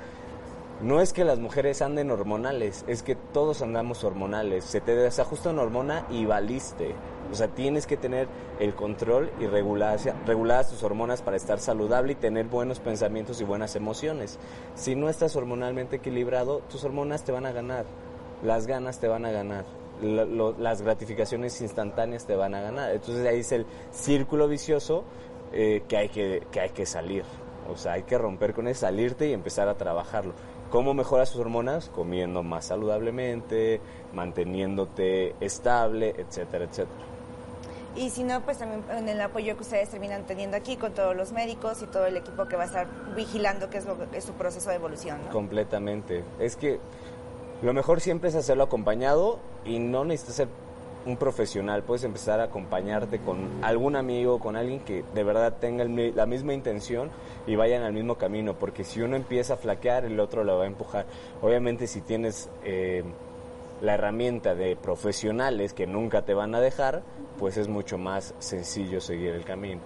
no 0.81 1.01
es 1.01 1.11
que 1.11 1.23
las 1.23 1.39
mujeres 1.39 1.81
anden 1.81 2.11
hormonales, 2.11 2.85
es 2.87 3.01
que 3.01 3.15
todos 3.15 3.63
andamos 3.63 4.03
hormonales. 4.03 4.63
Se 4.63 4.79
te 4.79 4.95
desajusta 4.95 5.49
una 5.49 5.63
hormona 5.63 6.05
y 6.11 6.25
valiste. 6.25 6.93
O 7.31 7.35
sea, 7.35 7.47
tienes 7.47 7.87
que 7.87 7.97
tener 7.97 8.27
el 8.59 8.75
control 8.75 9.31
y 9.39 9.47
reguladas 9.47 10.69
tus 10.69 10.83
hormonas 10.83 11.23
para 11.23 11.35
estar 11.35 11.59
saludable 11.59 12.13
y 12.13 12.15
tener 12.15 12.45
buenos 12.45 12.79
pensamientos 12.79 13.41
y 13.41 13.43
buenas 13.43 13.75
emociones. 13.75 14.37
Si 14.75 14.95
no 14.95 15.09
estás 15.09 15.35
hormonalmente 15.35 15.95
equilibrado, 15.95 16.59
tus 16.69 16.83
hormonas 16.83 17.23
te 17.23 17.31
van 17.31 17.47
a 17.47 17.51
ganar, 17.51 17.85
las 18.43 18.67
ganas 18.67 18.99
te 18.99 19.07
van 19.07 19.25
a 19.25 19.31
ganar, 19.31 19.65
las 20.01 20.81
gratificaciones 20.83 21.59
instantáneas 21.59 22.25
te 22.27 22.35
van 22.35 22.53
a 22.53 22.61
ganar. 22.61 22.91
Entonces 22.91 23.25
ahí 23.25 23.39
es 23.39 23.51
el 23.51 23.65
círculo 23.91 24.47
vicioso 24.47 25.03
eh, 25.53 25.83
que, 25.87 25.97
hay 25.97 26.09
que, 26.09 26.43
que 26.51 26.59
hay 26.59 26.69
que 26.69 26.85
salir. 26.85 27.23
O 27.69 27.75
sea, 27.75 27.93
hay 27.93 28.03
que 28.03 28.17
romper 28.17 28.53
con 28.53 28.67
eso, 28.67 28.81
salirte 28.81 29.27
y 29.27 29.33
empezar 29.33 29.67
a 29.67 29.75
trabajarlo. 29.75 30.33
¿Cómo 30.69 30.93
mejoras 30.93 31.31
tus 31.31 31.39
hormonas? 31.39 31.89
Comiendo 31.89 32.43
más 32.43 32.65
saludablemente, 32.65 33.79
manteniéndote 34.13 35.35
estable, 35.39 36.13
etcétera, 36.17 36.65
etcétera. 36.65 37.05
Y 37.95 38.09
si 38.11 38.23
no, 38.23 38.41
pues 38.41 38.59
también 38.59 38.83
en 38.91 39.09
el 39.09 39.19
apoyo 39.21 39.55
que 39.55 39.63
ustedes 39.63 39.89
terminan 39.89 40.23
teniendo 40.27 40.55
aquí 40.55 40.75
con 40.75 40.93
todos 40.93 41.15
los 41.15 41.31
médicos 41.31 41.81
y 41.81 41.87
todo 41.87 42.05
el 42.05 42.17
equipo 42.17 42.45
que 42.47 42.55
va 42.55 42.63
a 42.63 42.65
estar 42.67 42.87
vigilando 43.15 43.69
que 43.69 43.79
es, 43.79 43.85
lo, 43.85 43.97
es 44.13 44.23
su 44.23 44.33
proceso 44.33 44.69
de 44.69 44.75
evolución. 44.75 45.17
Completamente. 45.31 46.23
Es 46.37 46.55
que 46.57 46.79
lo 47.61 47.73
mejor 47.73 48.01
siempre 48.01 48.29
es 48.29 48.35
hacerlo 48.35 48.65
acompañado 48.65 49.39
y 49.65 49.79
no 49.79 50.05
necesitas 50.05 50.35
ser 50.35 50.47
un 51.07 51.17
profesional, 51.17 51.83
puedes 51.83 52.03
empezar 52.03 52.39
a 52.39 52.45
acompañarte 52.45 53.19
con 53.19 53.63
algún 53.63 53.95
amigo, 53.95 54.39
con 54.39 54.55
alguien 54.55 54.81
que 54.81 55.03
de 55.13 55.23
verdad 55.23 55.53
tenga 55.59 55.85
la 55.85 56.25
misma 56.25 56.53
intención 56.53 57.09
y 57.45 57.55
vayan 57.55 57.83
al 57.83 57.93
mismo 57.93 58.15
camino, 58.15 58.53
porque 58.53 58.83
si 58.83 59.01
uno 59.01 59.15
empieza 59.15 59.53
a 59.53 59.57
flaquear, 59.57 60.05
el 60.05 60.19
otro 60.19 60.43
lo 60.43 60.57
va 60.57 60.65
a 60.65 60.67
empujar. 60.67 61.05
Obviamente 61.41 61.87
si 61.87 62.01
tienes 62.01 62.49
eh, 62.63 63.03
la 63.81 63.93
herramienta 63.93 64.53
de 64.53 64.75
profesionales 64.75 65.73
que 65.73 65.87
nunca 65.87 66.23
te 66.23 66.33
van 66.33 66.53
a 66.55 66.59
dejar, 66.59 67.03
pues 67.39 67.57
es 67.57 67.67
mucho 67.67 67.97
más 67.97 68.33
sencillo 68.39 68.99
seguir 68.99 69.33
el 69.33 69.45
camino. 69.45 69.81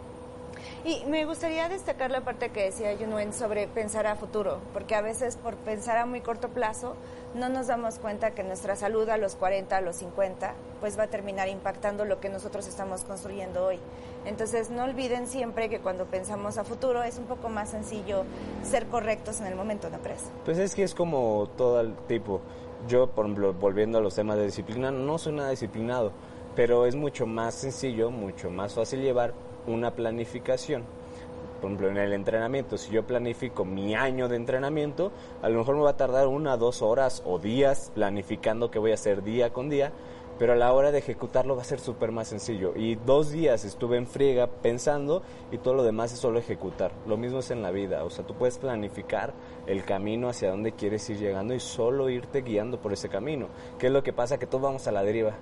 Y 0.83 1.03
me 1.05 1.25
gustaría 1.25 1.69
destacar 1.69 2.09
la 2.09 2.21
parte 2.21 2.49
que 2.49 2.63
decía 2.63 2.95
Junuen 2.97 3.33
sobre 3.33 3.67
pensar 3.67 4.07
a 4.07 4.15
futuro, 4.15 4.59
porque 4.73 4.95
a 4.95 5.01
veces 5.01 5.35
por 5.35 5.55
pensar 5.55 5.97
a 5.97 6.05
muy 6.05 6.21
corto 6.21 6.49
plazo 6.49 6.95
no 7.33 7.49
nos 7.49 7.67
damos 7.67 7.97
cuenta 7.99 8.31
que 8.31 8.43
nuestra 8.43 8.75
salud 8.75 9.07
a 9.09 9.17
los 9.17 9.35
40, 9.35 9.77
a 9.77 9.81
los 9.81 9.97
50, 9.97 10.53
pues 10.79 10.97
va 10.97 11.03
a 11.03 11.07
terminar 11.07 11.47
impactando 11.47 12.05
lo 12.05 12.19
que 12.19 12.29
nosotros 12.29 12.67
estamos 12.67 13.03
construyendo 13.03 13.65
hoy. 13.65 13.79
Entonces 14.25 14.69
no 14.69 14.83
olviden 14.83 15.27
siempre 15.27 15.69
que 15.69 15.79
cuando 15.79 16.05
pensamos 16.05 16.57
a 16.57 16.63
futuro 16.63 17.03
es 17.03 17.17
un 17.17 17.25
poco 17.25 17.49
más 17.49 17.69
sencillo 17.69 18.23
ser 18.63 18.87
correctos 18.87 19.39
en 19.41 19.47
el 19.47 19.55
momento, 19.55 19.89
¿no 19.89 19.99
crees? 19.99 20.23
Pues 20.45 20.57
es 20.57 20.75
que 20.75 20.83
es 20.83 20.93
como 20.93 21.49
todo 21.57 21.79
el 21.81 21.95
tipo. 22.07 22.41
Yo, 22.87 23.07
por 23.07 23.25
ejemplo, 23.25 23.53
volviendo 23.53 23.99
a 23.99 24.01
los 24.01 24.15
temas 24.15 24.37
de 24.37 24.45
disciplina, 24.45 24.91
no 24.91 25.17
soy 25.17 25.33
nada 25.33 25.51
disciplinado, 25.51 26.11
pero 26.55 26.85
es 26.85 26.95
mucho 26.95 27.25
más 27.25 27.55
sencillo, 27.55 28.11
mucho 28.11 28.49
más 28.49 28.73
fácil 28.73 29.01
llevar 29.01 29.33
una 29.67 29.91
planificación. 29.91 30.83
Por 31.61 31.69
ejemplo, 31.69 31.89
en 31.89 31.97
el 31.97 32.13
entrenamiento, 32.13 32.77
si 32.77 32.91
yo 32.91 33.05
planifico 33.05 33.65
mi 33.65 33.93
año 33.93 34.27
de 34.27 34.35
entrenamiento, 34.35 35.11
a 35.41 35.49
lo 35.49 35.59
mejor 35.59 35.75
me 35.75 35.83
va 35.83 35.91
a 35.91 35.97
tardar 35.97 36.27
una, 36.27 36.57
dos 36.57 36.81
horas 36.81 37.21
o 37.25 37.37
días 37.37 37.91
planificando 37.93 38.71
qué 38.71 38.79
voy 38.79 38.91
a 38.91 38.95
hacer 38.95 39.23
día 39.23 39.53
con 39.53 39.69
día, 39.69 39.91
pero 40.39 40.53
a 40.53 40.55
la 40.55 40.73
hora 40.73 40.91
de 40.91 40.97
ejecutarlo 40.97 41.55
va 41.55 41.61
a 41.61 41.65
ser 41.65 41.79
súper 41.79 42.11
más 42.11 42.27
sencillo. 42.29 42.73
Y 42.75 42.95
dos 42.95 43.31
días 43.31 43.63
estuve 43.63 43.97
en 43.97 44.07
friega 44.07 44.47
pensando 44.47 45.21
y 45.51 45.59
todo 45.59 45.75
lo 45.75 45.83
demás 45.83 46.11
es 46.11 46.19
solo 46.19 46.39
ejecutar. 46.39 46.91
Lo 47.05 47.15
mismo 47.15 47.39
es 47.39 47.51
en 47.51 47.61
la 47.61 47.69
vida, 47.69 48.03
o 48.03 48.09
sea, 48.09 48.25
tú 48.25 48.33
puedes 48.33 48.57
planificar 48.57 49.33
el 49.67 49.83
camino 49.83 50.29
hacia 50.29 50.49
donde 50.49 50.71
quieres 50.71 51.07
ir 51.11 51.19
llegando 51.19 51.53
y 51.53 51.59
solo 51.59 52.09
irte 52.09 52.41
guiando 52.41 52.81
por 52.81 52.91
ese 52.91 53.07
camino. 53.07 53.49
¿Qué 53.77 53.87
es 53.87 53.93
lo 53.93 54.01
que 54.01 54.13
pasa? 54.13 54.39
Que 54.39 54.47
todos 54.47 54.63
vamos 54.63 54.87
a 54.87 54.91
la 54.91 55.03
deriva. 55.03 55.33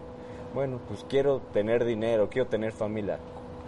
Bueno, 0.53 0.81
pues 0.87 1.05
quiero 1.07 1.39
tener 1.53 1.85
dinero, 1.85 2.27
quiero 2.29 2.49
tener 2.49 2.73
familia 2.73 3.19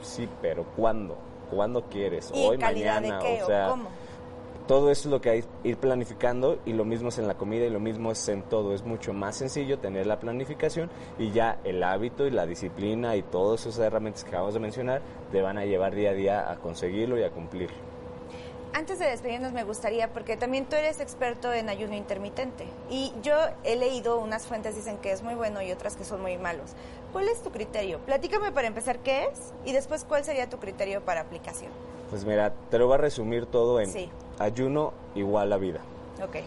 sí, 0.04 0.28
pero 0.42 0.66
¿cuándo? 0.76 1.18
¿Cuándo 1.52 1.84
quieres? 1.84 2.32
Hoy, 2.34 2.58
mañana, 2.58 3.20
o 3.20 3.46
sea, 3.46 3.76
todo 4.68 4.90
eso 4.90 5.10
es 5.10 5.12
lo 5.12 5.20
que 5.20 5.30
hay 5.30 5.44
ir 5.66 5.76
planificando 5.76 6.60
y 6.66 6.72
lo 6.72 6.86
mismo 6.86 7.10
es 7.10 7.18
en 7.18 7.28
la 7.28 7.36
comida 7.36 7.66
y 7.66 7.70
lo 7.70 7.82
mismo 7.82 8.12
es 8.12 8.28
en 8.30 8.44
todo. 8.44 8.74
Es 8.74 8.86
mucho 8.86 9.12
más 9.12 9.36
sencillo 9.36 9.80
tener 9.80 10.08
la 10.08 10.20
planificación 10.20 10.90
y 11.20 11.32
ya 11.32 11.60
el 11.66 11.84
hábito 11.84 12.26
y 12.26 12.32
la 12.32 12.46
disciplina 12.46 13.18
y 13.18 13.22
todas 13.22 13.66
esas 13.66 13.80
herramientas 13.86 14.24
que 14.24 14.30
acabamos 14.30 14.54
de 14.54 14.62
mencionar 14.62 15.02
te 15.32 15.42
van 15.42 15.58
a 15.58 15.66
llevar 15.66 15.94
día 15.94 16.12
a 16.12 16.14
día 16.14 16.52
a 16.52 16.56
conseguirlo 16.56 17.20
y 17.20 17.24
a 17.24 17.32
cumplirlo. 17.32 17.91
Antes 18.74 19.00
de 19.00 19.06
despedirnos 19.06 19.52
me 19.52 19.64
gustaría, 19.64 20.12
porque 20.14 20.38
también 20.38 20.66
tú 20.66 20.76
eres 20.76 21.00
experto 21.00 21.52
en 21.52 21.70
ayuno 21.70 21.96
intermitente 21.96 22.66
y 22.90 23.14
yo 23.22 23.36
he 23.64 23.76
leído 23.76 24.20
unas 24.20 24.46
fuentes 24.46 24.76
dicen 24.76 24.98
que 24.98 25.12
es 25.12 25.24
muy 25.24 25.36
bueno 25.36 25.62
y 25.62 25.72
otras 25.72 25.96
que 25.96 26.04
son 26.04 26.22
muy 26.22 26.38
malos. 26.38 26.72
¿Cuál 27.12 27.28
es 27.28 27.42
tu 27.42 27.52
criterio? 27.52 28.00
Platícame 28.00 28.52
para 28.52 28.68
empezar 28.68 29.00
qué 29.00 29.26
es 29.26 29.54
y 29.66 29.74
después 29.74 30.06
cuál 30.06 30.24
sería 30.24 30.50
tu 30.50 30.58
criterio 30.58 31.02
para 31.02 31.22
aplicación. 31.22 31.72
Pues 32.10 32.26
mira, 32.26 32.54
te 32.70 32.78
lo 32.78 32.88
voy 32.88 32.96
a 32.96 32.98
resumir 32.98 33.46
todo 33.46 33.80
en 33.80 33.90
ayuno 34.40 34.94
igual 35.16 35.52
a 35.54 35.58
vida. 35.58 35.82
Ok. 36.24 36.38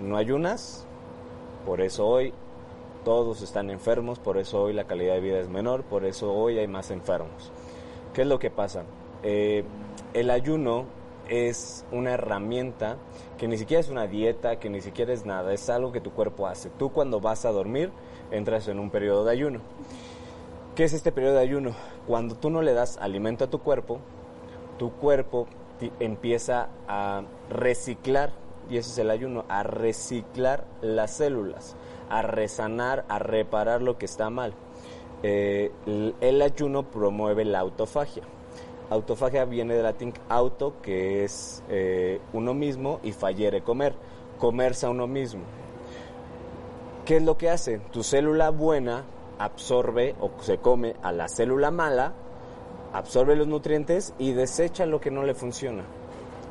No 0.00 0.16
ayunas, 0.16 0.84
por 1.66 1.80
eso 1.80 2.06
hoy 2.06 2.32
todos 3.04 3.42
están 3.42 3.70
enfermos, 3.70 4.18
por 4.18 4.38
eso 4.38 4.62
hoy 4.62 4.72
la 4.72 4.84
calidad 4.84 5.14
de 5.14 5.20
vida 5.20 5.38
es 5.40 5.48
menor, 5.48 5.82
por 5.82 6.04
eso 6.04 6.32
hoy 6.32 6.58
hay 6.58 6.68
más 6.68 6.90
enfermos. 6.90 7.50
¿Qué 8.12 8.22
es 8.22 8.28
lo 8.28 8.38
que 8.38 8.50
pasa? 8.50 8.84
Eh, 9.22 9.64
el 10.14 10.30
ayuno 10.30 10.86
es 11.28 11.84
una 11.92 12.14
herramienta 12.14 12.96
que 13.36 13.48
ni 13.48 13.56
siquiera 13.56 13.80
es 13.80 13.88
una 13.88 14.06
dieta, 14.06 14.58
que 14.58 14.70
ni 14.70 14.80
siquiera 14.80 15.12
es 15.12 15.24
nada, 15.24 15.52
es 15.52 15.68
algo 15.70 15.92
que 15.92 16.00
tu 16.00 16.10
cuerpo 16.10 16.46
hace. 16.46 16.70
Tú 16.70 16.90
cuando 16.90 17.20
vas 17.20 17.44
a 17.44 17.52
dormir 17.52 17.92
entras 18.30 18.68
en 18.68 18.78
un 18.78 18.90
periodo 18.90 19.24
de 19.24 19.32
ayuno. 19.32 19.60
¿Qué 20.74 20.84
es 20.84 20.92
este 20.92 21.12
periodo 21.12 21.34
de 21.34 21.40
ayuno? 21.40 21.72
Cuando 22.06 22.34
tú 22.34 22.50
no 22.50 22.62
le 22.62 22.72
das 22.72 22.98
alimento 22.98 23.44
a 23.44 23.50
tu 23.50 23.60
cuerpo, 23.60 24.00
tu 24.78 24.92
cuerpo 24.92 25.46
empieza 26.00 26.68
a 26.86 27.22
reciclar, 27.50 28.32
y 28.70 28.76
ese 28.76 28.90
es 28.90 28.98
el 28.98 29.10
ayuno, 29.10 29.44
a 29.48 29.62
reciclar 29.62 30.64
las 30.80 31.12
células, 31.12 31.76
a 32.08 32.22
resanar, 32.22 33.04
a 33.08 33.18
reparar 33.18 33.82
lo 33.82 33.98
que 33.98 34.06
está 34.06 34.30
mal. 34.30 34.54
Eh, 35.22 35.72
el 36.20 36.42
ayuno 36.42 36.84
promueve 36.84 37.44
la 37.44 37.58
autofagia. 37.60 38.22
Autofagia 38.90 39.44
viene 39.44 39.74
del 39.74 39.82
latín 39.82 40.14
auto, 40.28 40.80
que 40.80 41.24
es 41.24 41.62
eh, 41.68 42.20
uno 42.32 42.54
mismo, 42.54 43.00
y 43.02 43.12
fallere, 43.12 43.62
comer, 43.62 43.94
comerse 44.38 44.86
a 44.86 44.90
uno 44.90 45.06
mismo. 45.06 45.42
¿Qué 47.04 47.16
es 47.16 47.22
lo 47.22 47.36
que 47.36 47.50
hace? 47.50 47.78
Tu 47.90 48.02
célula 48.02 48.50
buena 48.50 49.04
absorbe 49.38 50.14
o 50.20 50.30
se 50.40 50.58
come 50.58 50.96
a 51.02 51.12
la 51.12 51.28
célula 51.28 51.70
mala, 51.70 52.12
absorbe 52.92 53.36
los 53.36 53.46
nutrientes 53.46 54.14
y 54.18 54.32
desecha 54.32 54.86
lo 54.86 55.00
que 55.00 55.10
no 55.10 55.22
le 55.22 55.34
funciona. 55.34 55.84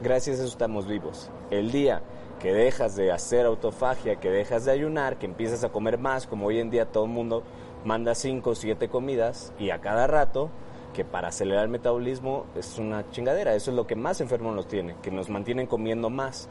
Gracias 0.01 0.39
a 0.39 0.44
eso 0.44 0.51
estamos 0.51 0.88
vivos. 0.88 1.29
El 1.51 1.72
día 1.72 2.01
que 2.39 2.53
dejas 2.53 2.96
de 2.96 3.12
hacer 3.12 3.46
autofagia, 3.46 4.17
que 4.17 4.29
dejas 4.29 4.65
de 4.65 4.72
ayunar, 4.72 5.17
que 5.17 5.25
empiezas 5.25 5.63
a 5.63 5.70
comer 5.70 5.98
más, 5.98 6.27
como 6.27 6.48
hoy 6.48 6.60
en 6.60 6.70
día 6.70 6.86
todo 6.86 7.06
el 7.06 7.12
mundo 7.12 7.44
manda 7.84 8.15
5 8.15 8.50
o 8.50 8.56
7 8.56 8.89
comidas 8.89 9.53
y 9.60 9.72
a 9.72 9.79
cada 9.79 10.08
rato, 10.08 10.50
que 10.98 11.06
para 11.06 11.27
acelerar 11.27 11.66
el 11.66 11.70
metabolismo 11.70 12.48
es 12.56 12.80
una 12.80 13.08
chingadera. 13.12 13.54
Eso 13.54 13.70
es 13.70 13.77
lo 13.77 13.86
que 13.86 13.96
más 13.96 14.20
enfermos 14.20 14.56
nos 14.56 14.68
tiene, 14.68 14.96
que 15.04 15.12
nos 15.12 15.30
mantienen 15.30 15.68
comiendo 15.68 16.10
más. 16.10 16.50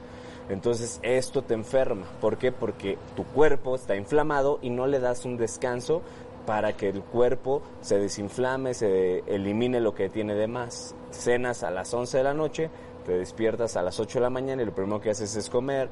Entonces 0.49 1.01
esto 1.03 1.43
te 1.43 1.55
enferma. 1.55 2.07
¿Por 2.21 2.39
qué? 2.39 2.53
Porque 2.53 2.97
tu 3.17 3.25
cuerpo 3.25 3.75
está 3.75 3.97
inflamado 3.97 4.61
y 4.63 4.71
no 4.71 4.87
le 4.87 5.01
das 5.01 5.25
un 5.25 5.37
descanso 5.37 6.01
para 6.47 6.77
que 6.77 6.91
el 6.91 7.03
cuerpo 7.03 7.61
se 7.81 7.99
desinflame, 7.99 8.73
se 8.73 9.25
elimine 9.27 9.81
lo 9.81 9.97
que 9.97 10.09
tiene 10.11 10.37
de 10.37 10.47
más. 10.47 10.95
Cenas 11.11 11.65
a 11.65 11.73
las 11.73 11.93
11 11.93 12.19
de 12.19 12.23
la 12.23 12.33
noche, 12.33 12.71
te 13.05 13.19
despiertas 13.19 13.77
a 13.77 13.83
las 13.83 13.99
8 13.99 14.21
de 14.21 14.23
la 14.23 14.31
mañana 14.31 14.63
y 14.63 14.67
lo 14.67 14.77
primero 14.77 15.01
que 15.01 15.11
haces 15.11 15.35
es 15.35 15.51
comer. 15.51 15.89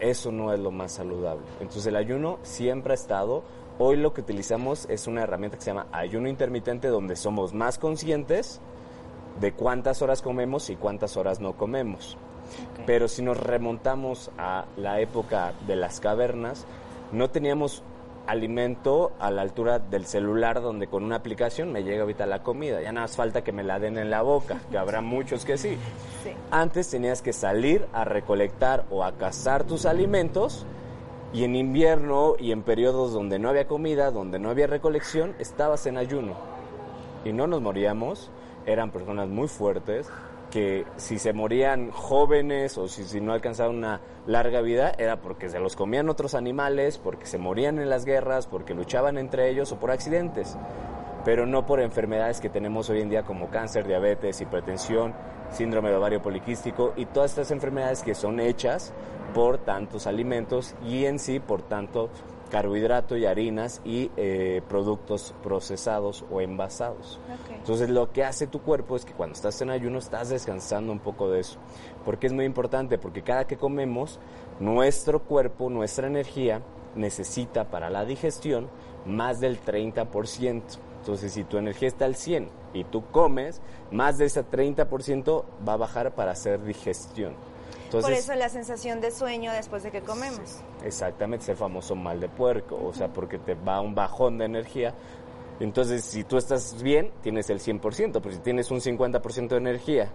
Eso 0.00 0.32
no 0.32 0.52
es 0.52 0.58
lo 0.58 0.72
más 0.72 0.90
saludable. 0.90 1.44
Entonces 1.60 1.86
el 1.86 1.94
ayuno 1.94 2.40
siempre 2.42 2.94
ha 2.94 2.96
estado 2.96 3.44
Hoy 3.78 3.96
lo 3.96 4.14
que 4.14 4.22
utilizamos 4.22 4.86
es 4.88 5.06
una 5.06 5.22
herramienta 5.22 5.58
que 5.58 5.62
se 5.62 5.70
llama 5.70 5.86
ayuno 5.92 6.28
intermitente 6.28 6.88
donde 6.88 7.14
somos 7.14 7.52
más 7.52 7.78
conscientes 7.78 8.60
de 9.38 9.52
cuántas 9.52 10.00
horas 10.00 10.22
comemos 10.22 10.70
y 10.70 10.76
cuántas 10.76 11.18
horas 11.18 11.40
no 11.40 11.58
comemos. 11.58 12.16
Pero 12.86 13.06
si 13.06 13.20
nos 13.20 13.38
remontamos 13.38 14.30
a 14.38 14.64
la 14.78 15.00
época 15.00 15.52
de 15.66 15.76
las 15.76 16.00
cavernas, 16.00 16.64
no 17.12 17.28
teníamos 17.28 17.82
alimento 18.26 19.12
a 19.20 19.30
la 19.30 19.42
altura 19.42 19.78
del 19.78 20.06
celular 20.06 20.62
donde 20.62 20.86
con 20.86 21.04
una 21.04 21.16
aplicación 21.16 21.70
me 21.70 21.84
llega 21.84 22.00
ahorita 22.00 22.24
la 22.24 22.42
comida. 22.42 22.80
Ya 22.80 22.92
nada 22.92 23.04
más 23.04 23.16
falta 23.16 23.44
que 23.44 23.52
me 23.52 23.62
la 23.62 23.78
den 23.78 23.98
en 23.98 24.08
la 24.08 24.22
boca, 24.22 24.58
que 24.70 24.78
habrá 24.78 25.02
muchos 25.02 25.44
que 25.44 25.58
sí. 25.58 25.76
sí. 26.24 26.30
Antes 26.50 26.88
tenías 26.88 27.20
que 27.20 27.34
salir 27.34 27.86
a 27.92 28.04
recolectar 28.04 28.86
o 28.90 29.04
a 29.04 29.12
cazar 29.12 29.64
tus 29.64 29.84
alimentos 29.84 30.64
y 31.32 31.44
en 31.44 31.56
invierno 31.56 32.34
y 32.38 32.52
en 32.52 32.62
periodos 32.62 33.12
donde 33.12 33.38
no 33.38 33.48
había 33.48 33.66
comida, 33.66 34.10
donde 34.10 34.38
no 34.38 34.50
había 34.50 34.66
recolección, 34.66 35.34
estabas 35.38 35.86
en 35.86 35.98
ayuno. 35.98 36.34
Y 37.24 37.32
no 37.32 37.46
nos 37.46 37.60
moríamos, 37.60 38.30
eran 38.66 38.90
personas 38.90 39.28
muy 39.28 39.48
fuertes, 39.48 40.08
que 40.50 40.86
si 40.96 41.18
se 41.18 41.32
morían 41.32 41.90
jóvenes 41.90 42.78
o 42.78 42.88
si, 42.88 43.04
si, 43.04 43.20
no 43.20 43.32
alcanzaban 43.32 43.76
una 43.76 44.00
larga 44.26 44.60
vida 44.60 44.92
era 44.96 45.20
porque 45.20 45.48
se 45.48 45.58
los 45.58 45.76
comían 45.76 46.08
otros 46.08 46.34
animales, 46.34 46.98
porque 46.98 47.26
se 47.26 47.38
morían 47.38 47.78
en 47.78 47.90
las 47.90 48.04
guerras, 48.04 48.46
porque 48.46 48.74
luchaban 48.74 49.18
entre 49.18 49.50
ellos 49.50 49.72
o 49.72 49.78
por 49.78 49.90
accidentes, 49.90 50.56
pero 51.26 51.44
no 51.44 51.66
por 51.66 51.80
enfermedades 51.80 52.40
que 52.40 52.48
tenemos 52.48 52.88
hoy 52.88 53.00
en 53.00 53.10
día 53.10 53.24
como 53.24 53.50
cáncer, 53.50 53.84
diabetes, 53.84 54.40
hipertensión, 54.40 55.12
síndrome 55.50 55.90
de 55.90 55.96
ovario 55.96 56.22
poliquístico 56.22 56.92
y 56.96 57.06
todas 57.06 57.32
estas 57.32 57.50
enfermedades 57.50 58.04
que 58.04 58.14
son 58.14 58.38
hechas 58.38 58.92
por 59.34 59.58
tantos 59.58 60.06
alimentos 60.06 60.76
y 60.86 61.04
en 61.04 61.18
sí 61.18 61.40
por 61.40 61.62
tanto 61.62 62.10
carbohidrato 62.48 63.16
y 63.16 63.26
harinas 63.26 63.82
y 63.84 64.12
eh, 64.16 64.62
productos 64.68 65.34
procesados 65.42 66.24
o 66.30 66.40
envasados. 66.40 67.18
Entonces 67.52 67.90
lo 67.90 68.12
que 68.12 68.22
hace 68.22 68.46
tu 68.46 68.62
cuerpo 68.62 68.94
es 68.94 69.04
que 69.04 69.12
cuando 69.12 69.34
estás 69.34 69.60
en 69.62 69.70
ayuno 69.70 69.98
estás 69.98 70.28
descansando 70.28 70.92
un 70.92 71.00
poco 71.00 71.28
de 71.28 71.40
eso. 71.40 71.58
Porque 72.04 72.28
es 72.28 72.32
muy 72.32 72.44
importante, 72.44 72.98
porque 72.98 73.22
cada 73.22 73.48
que 73.48 73.56
comemos, 73.56 74.20
nuestro 74.60 75.24
cuerpo, 75.24 75.70
nuestra 75.70 76.06
energía 76.06 76.62
necesita 76.94 77.64
para 77.64 77.90
la 77.90 78.04
digestión 78.04 78.68
más 79.04 79.40
del 79.40 79.60
30%. 79.60 80.85
Entonces 81.06 81.34
si 81.34 81.44
tu 81.44 81.56
energía 81.56 81.86
está 81.86 82.04
al 82.04 82.16
100 82.16 82.48
y 82.74 82.82
tú 82.82 83.04
comes, 83.12 83.60
más 83.92 84.18
de 84.18 84.24
ese 84.24 84.44
30% 84.44 85.44
va 85.66 85.74
a 85.74 85.76
bajar 85.76 86.16
para 86.16 86.32
hacer 86.32 86.64
digestión. 86.64 87.32
Por 87.92 88.10
eso 88.10 88.34
la 88.34 88.48
sensación 88.48 89.00
de 89.00 89.12
sueño 89.12 89.52
después 89.52 89.84
de 89.84 89.92
que 89.92 90.00
comemos. 90.00 90.64
exactamente, 90.84 91.44
ese 91.44 91.54
famoso 91.54 91.94
mal 91.94 92.18
de 92.18 92.28
puerco, 92.28 92.76
o 92.84 92.92
sea, 92.92 93.12
porque 93.12 93.38
te 93.38 93.54
va 93.54 93.80
un 93.80 93.94
bajón 93.94 94.38
de 94.38 94.46
energía. 94.46 94.94
Entonces, 95.60 96.04
si 96.04 96.24
tú 96.24 96.38
estás 96.38 96.82
bien, 96.82 97.12
tienes 97.22 97.50
el 97.50 97.60
100%, 97.60 98.20
pero 98.20 98.34
si 98.34 98.40
tienes 98.40 98.72
un 98.72 98.80
50% 98.80 99.46
de 99.46 99.56
energía 99.58 100.10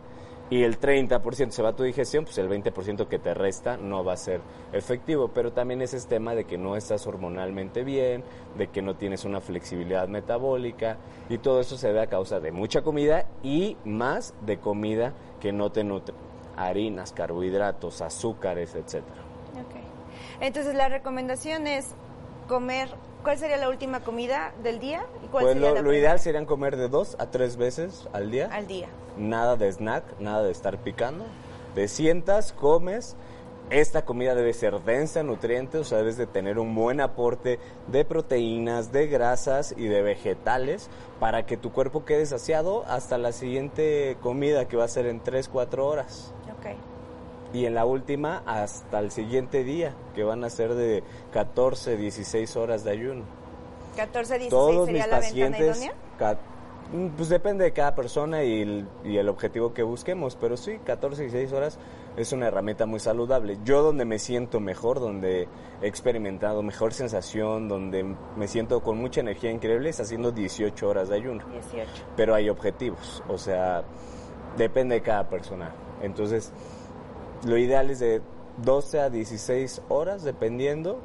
y 0.52 0.64
el 0.64 0.82
30% 0.82 1.50
se 1.52 1.64
va 1.64 1.70
a 1.70 1.76
tu 1.76 1.84
digestión, 1.84 2.26
pues 2.26 2.38
el 2.38 2.50
20% 2.50 3.08
que 3.08 3.20
te 3.20 3.34
resta 3.34 3.78
no 3.78 4.04
va 4.04 4.14
a 4.14 4.18
ser 4.18 4.42
efectivo. 4.74 5.30
Pero 5.30 5.54
también 5.54 5.82
ese 5.82 5.96
es 5.96 6.08
tema 6.08 6.36
de 6.36 6.44
que 6.44 6.58
no 6.58 6.76
estás 6.76 7.08
hormonalmente 7.08 7.86
bien, 7.86 8.22
de 8.58 8.68
que 8.68 8.82
no 8.82 8.98
tienes 8.98 9.24
una 9.24 9.40
flexibilidad 9.40 10.10
metabólica 10.10 10.98
y 11.30 11.38
todo 11.38 11.62
eso 11.62 11.78
se 11.78 11.94
da 11.94 12.04
a 12.04 12.08
causa 12.08 12.42
de 12.42 12.52
mucha 12.52 12.82
comida 12.82 13.28
y 13.42 13.78
más 13.86 14.34
de 14.46 14.60
comida 14.60 15.14
que 15.40 15.54
no 15.54 15.72
te 15.72 15.86
nutre 15.86 16.14
harinas, 16.58 17.14
carbohidratos, 17.14 18.02
azúcares, 18.02 18.76
etcétera. 18.76 19.22
Okay. 19.68 19.84
Entonces 20.42 20.76
la 20.76 20.90
recomendación 20.90 21.66
es 21.66 21.96
comer, 22.52 22.90
¿cuál 23.24 23.38
sería 23.38 23.56
la 23.56 23.70
última 23.70 24.02
comida 24.02 24.52
del 24.62 24.82
día? 24.82 25.06
¿Y 25.24 25.28
cuál 25.28 25.46
pues 25.46 25.54
sería 25.54 25.72
lo, 25.72 25.84
lo 25.84 25.94
ideal 25.94 26.20
sería 26.20 26.46
comer 26.46 26.76
de 26.76 26.90
dos 26.90 27.16
a 27.18 27.32
tres 27.32 27.56
veces 27.56 28.10
al 28.12 28.30
día. 28.30 28.50
Al 28.52 28.68
día. 28.68 28.90
Nada 29.16 29.56
de 29.56 29.72
snack, 29.72 30.20
nada 30.20 30.44
de 30.44 30.52
estar 30.52 30.78
picando. 30.80 31.24
Te 31.76 31.88
sientas, 31.88 32.52
comes, 32.52 33.16
esta 33.70 34.04
comida 34.04 34.36
debe 34.36 34.52
ser 34.52 34.82
densa 34.82 35.22
en 35.22 35.28
nutrientes, 35.28 35.80
o 35.80 35.84
sea, 35.86 36.00
debes 36.00 36.18
de 36.18 36.28
tener 36.28 36.60
un 36.60 36.76
buen 36.76 37.00
aporte 37.00 37.58
de 37.88 38.04
proteínas, 38.04 38.92
de 38.92 39.08
grasas 39.08 39.74
y 39.78 39.88
de 39.88 40.02
vegetales 40.02 40.90
para 41.22 41.46
que 41.46 41.56
tu 41.56 41.72
cuerpo 41.72 42.04
quede 42.04 42.26
saciado 42.26 42.84
hasta 42.86 43.18
la 43.18 43.32
siguiente 43.32 44.18
comida 44.22 44.68
que 44.68 44.76
va 44.76 44.84
a 44.84 44.90
ser 44.90 45.06
en 45.06 45.22
3, 45.22 45.48
4 45.48 45.88
horas. 45.88 46.34
Okay. 46.60 46.76
Y 47.54 47.66
en 47.66 47.76
la 47.76 47.86
última 47.86 48.44
hasta 48.46 49.00
el 49.00 49.12
siguiente 49.12 49.64
día, 49.64 49.94
que 50.16 50.24
van 50.24 50.44
a 50.44 50.50
ser 50.50 50.74
de 50.74 51.04
14, 51.34 51.98
16 51.98 52.56
horas 52.56 52.84
de 52.84 52.92
ayuno. 52.92 53.24
14, 53.96 54.40
16 54.40 54.86
sería 54.86 55.08
la 55.08 55.20
ventana 55.20 55.58
idónea? 55.58 55.94
Mm, 56.94 57.08
pues 57.16 57.30
depende 57.30 57.64
de 57.64 57.72
cada 57.72 57.96
persona 57.96 58.44
y 58.44 58.62
el, 58.62 58.88
y 59.06 59.16
el, 59.16 59.30
objetivo 59.30 59.74
que 59.74 59.82
busquemos, 59.82 60.36
pero 60.36 60.58
sí, 60.58 60.78
14, 60.84 61.22
16 61.24 61.54
horas 61.54 61.80
es 62.18 62.34
una 62.34 62.48
herramienta 62.48 62.86
muy 62.86 63.00
saludable. 63.00 63.58
Yo 63.64 63.82
donde 63.82 64.04
me 64.04 64.20
siento 64.20 64.60
mejor, 64.60 65.00
donde 65.00 65.48
he 65.82 65.88
experimentado 65.88 66.62
mejor 66.64 66.94
sensación, 66.94 67.70
donde 67.70 68.16
me 68.36 68.48
siento 68.50 68.82
con 68.82 68.98
mucha 68.98 69.22
energía 69.22 69.52
increíble, 69.52 69.90
es 69.90 70.02
haciendo 70.02 70.34
18 70.34 70.88
horas 70.88 71.08
de 71.08 71.16
ayuno. 71.16 71.46
18. 71.48 71.88
Pero 72.18 72.36
hay 72.36 72.50
objetivos, 72.50 73.24
o 73.30 73.38
sea, 73.38 73.84
depende 74.58 74.96
de 74.96 75.02
cada 75.02 75.30
persona. 75.30 75.74
Entonces, 76.02 76.52
lo 77.46 77.58
ideal 77.58 77.90
es 77.90 78.00
de 78.00 78.22
12 78.64 79.00
a 79.00 79.10
16 79.10 79.82
horas, 79.90 80.24
dependiendo, 80.24 81.00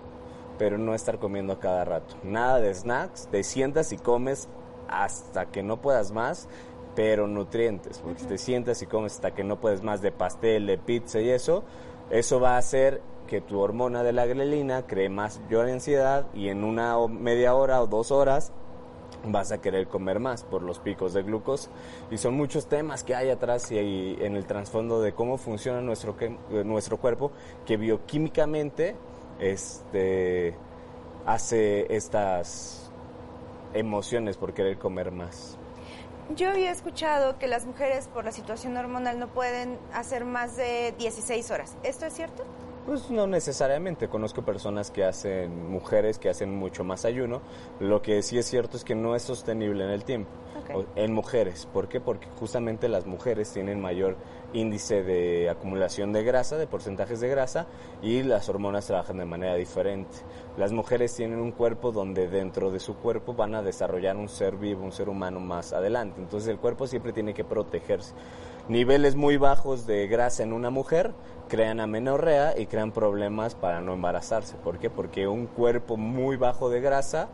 pero 0.58 0.78
no 0.78 0.94
estar 0.94 1.18
comiendo 1.18 1.54
a 1.54 1.60
cada 1.60 1.84
rato. 1.84 2.16
Nada 2.22 2.60
de 2.60 2.74
snacks, 2.74 3.28
te 3.28 3.42
sientas 3.42 3.92
y 3.92 3.96
comes 3.96 4.48
hasta 4.88 5.46
que 5.46 5.62
no 5.62 5.80
puedas 5.80 6.12
más 6.12 6.48
pero 6.94 7.26
nutrientes, 7.26 7.98
porque 7.98 8.24
te 8.24 8.38
sientas 8.38 8.80
y 8.80 8.86
comes 8.86 9.16
hasta 9.16 9.34
que 9.34 9.44
no 9.44 9.60
puedes 9.60 9.82
más 9.82 10.00
de 10.00 10.12
pastel, 10.12 10.66
de 10.66 10.78
pizza 10.78 11.20
y 11.20 11.28
eso, 11.28 11.62
eso 12.08 12.40
va 12.40 12.54
a 12.54 12.58
hacer 12.58 13.02
que 13.26 13.42
tu 13.42 13.60
hormona 13.60 14.02
de 14.02 14.12
la 14.12 14.24
grelina 14.24 14.86
cree 14.86 15.10
más 15.10 15.40
de 15.50 15.72
ansiedad 15.72 16.26
y 16.32 16.48
en 16.48 16.64
una 16.64 16.96
media 17.06 17.54
hora 17.54 17.82
o 17.82 17.86
dos 17.86 18.10
horas 18.10 18.52
vas 19.26 19.52
a 19.52 19.60
querer 19.60 19.88
comer 19.88 20.20
más 20.20 20.44
por 20.44 20.62
los 20.62 20.78
picos 20.78 21.12
de 21.12 21.22
glucosa. 21.22 21.70
Y 22.10 22.18
son 22.18 22.34
muchos 22.34 22.66
temas 22.66 23.04
que 23.04 23.14
hay 23.14 23.30
atrás 23.30 23.70
y 23.72 23.78
hay 23.78 24.18
en 24.20 24.36
el 24.36 24.46
trasfondo 24.46 25.00
de 25.00 25.12
cómo 25.12 25.38
funciona 25.38 25.80
nuestro, 25.80 26.16
nuestro 26.64 26.98
cuerpo 26.98 27.32
que 27.64 27.76
bioquímicamente 27.76 28.96
este, 29.38 30.54
hace 31.26 31.94
estas 31.94 32.90
emociones 33.74 34.36
por 34.36 34.54
querer 34.54 34.78
comer 34.78 35.12
más. 35.12 35.58
Yo 36.34 36.50
había 36.50 36.72
escuchado 36.72 37.38
que 37.38 37.46
las 37.46 37.66
mujeres 37.66 38.08
por 38.08 38.24
la 38.24 38.32
situación 38.32 38.76
hormonal 38.76 39.18
no 39.18 39.28
pueden 39.28 39.78
hacer 39.92 40.24
más 40.24 40.56
de 40.56 40.92
16 40.98 41.50
horas. 41.52 41.76
¿Esto 41.84 42.06
es 42.06 42.14
cierto? 42.14 42.44
Pues 42.86 43.10
no 43.10 43.26
necesariamente, 43.26 44.06
conozco 44.06 44.42
personas 44.42 44.92
que 44.92 45.02
hacen, 45.02 45.68
mujeres 45.68 46.20
que 46.20 46.28
hacen 46.28 46.54
mucho 46.54 46.84
más 46.84 47.04
ayuno, 47.04 47.42
lo 47.80 48.00
que 48.00 48.22
sí 48.22 48.38
es 48.38 48.46
cierto 48.46 48.76
es 48.76 48.84
que 48.84 48.94
no 48.94 49.16
es 49.16 49.22
sostenible 49.22 49.82
en 49.82 49.90
el 49.90 50.04
tiempo, 50.04 50.30
en 50.94 51.12
mujeres, 51.12 51.66
¿por 51.66 51.88
qué? 51.88 52.00
Porque 52.00 52.28
justamente 52.38 52.88
las 52.88 53.04
mujeres 53.04 53.52
tienen 53.52 53.80
mayor 53.80 54.16
índice 54.52 55.02
de 55.02 55.50
acumulación 55.50 56.12
de 56.12 56.22
grasa, 56.22 56.58
de 56.58 56.68
porcentajes 56.68 57.18
de 57.18 57.28
grasa, 57.28 57.66
y 58.02 58.22
las 58.22 58.48
hormonas 58.48 58.86
trabajan 58.86 59.18
de 59.18 59.24
manera 59.24 59.56
diferente. 59.56 60.18
Las 60.56 60.70
mujeres 60.70 61.12
tienen 61.12 61.40
un 61.40 61.50
cuerpo 61.50 61.90
donde 61.90 62.28
dentro 62.28 62.70
de 62.70 62.78
su 62.78 62.94
cuerpo 62.94 63.34
van 63.34 63.56
a 63.56 63.62
desarrollar 63.62 64.16
un 64.16 64.28
ser 64.28 64.54
vivo, 64.54 64.84
un 64.84 64.92
ser 64.92 65.08
humano 65.08 65.40
más 65.40 65.72
adelante, 65.72 66.20
entonces 66.20 66.48
el 66.48 66.58
cuerpo 66.58 66.86
siempre 66.86 67.12
tiene 67.12 67.34
que 67.34 67.42
protegerse 67.42 68.14
niveles 68.68 69.14
muy 69.14 69.36
bajos 69.36 69.86
de 69.86 70.06
grasa 70.08 70.42
en 70.42 70.52
una 70.52 70.70
mujer 70.70 71.12
crean 71.48 71.80
amenorrea 71.80 72.58
y 72.58 72.66
crean 72.66 72.92
problemas 72.92 73.54
para 73.54 73.80
no 73.80 73.92
embarazarse. 73.92 74.56
¿Por 74.56 74.78
qué? 74.78 74.90
Porque 74.90 75.28
un 75.28 75.46
cuerpo 75.46 75.96
muy 75.96 76.36
bajo 76.36 76.68
de 76.68 76.80
grasa 76.80 77.28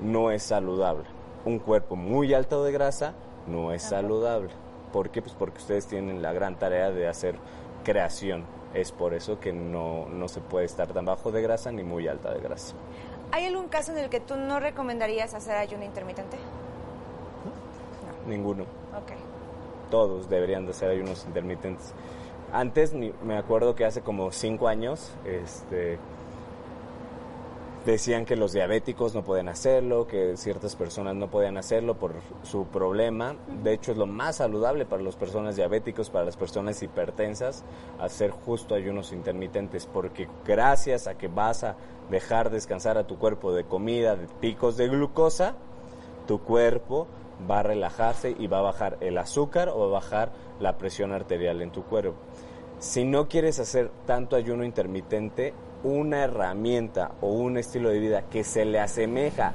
no 0.00 0.30
es 0.30 0.42
saludable. 0.42 1.04
Un 1.44 1.58
cuerpo 1.58 1.96
muy 1.96 2.34
alto 2.34 2.64
de 2.64 2.72
grasa 2.72 3.14
no 3.46 3.72
es 3.72 3.82
saludable. 3.82 4.50
¿Por 4.92 5.10
qué? 5.10 5.22
Pues 5.22 5.34
porque 5.34 5.58
ustedes 5.58 5.86
tienen 5.86 6.22
la 6.22 6.32
gran 6.32 6.58
tarea 6.58 6.90
de 6.90 7.08
hacer 7.08 7.36
creación. 7.84 8.44
Es 8.74 8.92
por 8.92 9.14
eso 9.14 9.40
que 9.40 9.52
no, 9.52 10.06
no 10.08 10.28
se 10.28 10.40
puede 10.40 10.66
estar 10.66 10.88
tan 10.92 11.04
bajo 11.04 11.32
de 11.32 11.42
grasa 11.42 11.72
ni 11.72 11.82
muy 11.82 12.06
alta 12.06 12.32
de 12.32 12.40
grasa. 12.40 12.74
¿Hay 13.32 13.44
algún 13.44 13.68
caso 13.68 13.92
en 13.92 13.98
el 13.98 14.10
que 14.10 14.20
tú 14.20 14.36
no 14.36 14.60
recomendarías 14.60 15.34
hacer 15.34 15.56
ayuno 15.56 15.84
intermitente? 15.84 16.36
Ninguno. 18.26 18.64
Ok 18.96 19.27
todos 19.90 20.28
deberían 20.28 20.64
de 20.64 20.72
hacer 20.72 20.90
ayunos 20.90 21.24
intermitentes. 21.26 21.94
Antes, 22.52 22.94
me 22.94 23.36
acuerdo 23.36 23.74
que 23.74 23.84
hace 23.84 24.00
como 24.00 24.32
cinco 24.32 24.68
años, 24.68 25.12
este, 25.26 25.98
decían 27.84 28.24
que 28.24 28.36
los 28.36 28.52
diabéticos 28.52 29.14
no 29.14 29.22
pueden 29.22 29.48
hacerlo, 29.48 30.06
que 30.06 30.36
ciertas 30.36 30.76
personas 30.76 31.14
no 31.14 31.28
podían 31.28 31.56
hacerlo 31.56 31.94
por 31.94 32.14
su 32.42 32.66
problema. 32.66 33.36
De 33.62 33.72
hecho, 33.72 33.92
es 33.92 33.98
lo 33.98 34.06
más 34.06 34.36
saludable 34.36 34.84
para 34.84 35.02
las 35.02 35.16
personas 35.16 35.56
diabéticos, 35.56 36.10
para 36.10 36.24
las 36.24 36.36
personas 36.36 36.82
hipertensas, 36.82 37.64
hacer 37.98 38.30
justo 38.30 38.74
ayunos 38.74 39.12
intermitentes, 39.12 39.86
porque 39.86 40.28
gracias 40.44 41.06
a 41.06 41.16
que 41.16 41.28
vas 41.28 41.64
a 41.64 41.76
dejar 42.10 42.50
descansar 42.50 42.98
a 42.98 43.06
tu 43.06 43.18
cuerpo 43.18 43.52
de 43.52 43.64
comida, 43.64 44.16
de 44.16 44.26
picos 44.40 44.76
de 44.76 44.88
glucosa, 44.88 45.54
tu 46.26 46.40
cuerpo 46.40 47.06
va 47.48 47.60
a 47.60 47.62
relajarse 47.62 48.34
y 48.38 48.46
va 48.46 48.58
a 48.58 48.62
bajar 48.62 48.96
el 49.00 49.18
azúcar 49.18 49.68
o 49.68 49.78
va 49.78 49.86
a 49.86 50.00
bajar 50.00 50.32
la 50.60 50.78
presión 50.78 51.12
arterial 51.12 51.62
en 51.62 51.70
tu 51.70 51.84
cuerpo. 51.84 52.16
Si 52.78 53.04
no 53.04 53.28
quieres 53.28 53.58
hacer 53.58 53.90
tanto 54.06 54.36
ayuno 54.36 54.64
intermitente, 54.64 55.52
una 55.82 56.24
herramienta 56.24 57.12
o 57.20 57.28
un 57.28 57.58
estilo 57.58 57.90
de 57.90 57.98
vida 57.98 58.22
que 58.22 58.44
se 58.44 58.64
le 58.64 58.80
asemeja 58.80 59.52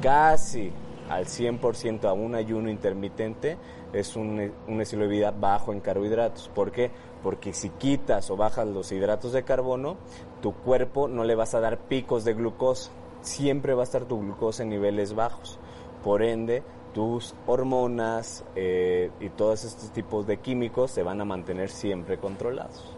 casi 0.00 0.72
al 1.08 1.26
100% 1.26 2.04
a 2.04 2.12
un 2.12 2.34
ayuno 2.34 2.70
intermitente 2.70 3.58
es 3.92 4.16
un, 4.16 4.52
un, 4.66 4.80
estilo 4.80 5.02
de 5.02 5.08
vida 5.08 5.30
bajo 5.30 5.72
en 5.72 5.80
carbohidratos. 5.80 6.50
¿Por 6.54 6.72
qué? 6.72 6.90
Porque 7.22 7.52
si 7.52 7.70
quitas 7.70 8.30
o 8.30 8.36
bajas 8.36 8.66
los 8.66 8.90
hidratos 8.90 9.32
de 9.32 9.44
carbono, 9.44 9.96
tu 10.42 10.52
cuerpo 10.52 11.08
no 11.08 11.24
le 11.24 11.34
vas 11.34 11.54
a 11.54 11.60
dar 11.60 11.78
picos 11.78 12.24
de 12.24 12.34
glucosa. 12.34 12.90
Siempre 13.20 13.74
va 13.74 13.82
a 13.82 13.84
estar 13.84 14.04
tu 14.04 14.20
glucosa 14.20 14.64
en 14.64 14.70
niveles 14.70 15.14
bajos. 15.14 15.58
Por 16.02 16.22
ende, 16.22 16.62
tus 16.94 17.34
hormonas 17.46 18.44
eh, 18.56 19.10
y 19.20 19.28
todos 19.28 19.64
estos 19.64 19.90
tipos 19.90 20.26
de 20.26 20.38
químicos 20.38 20.90
se 20.92 21.02
van 21.02 21.20
a 21.20 21.24
mantener 21.26 21.68
siempre 21.68 22.16
controlados. 22.16 22.94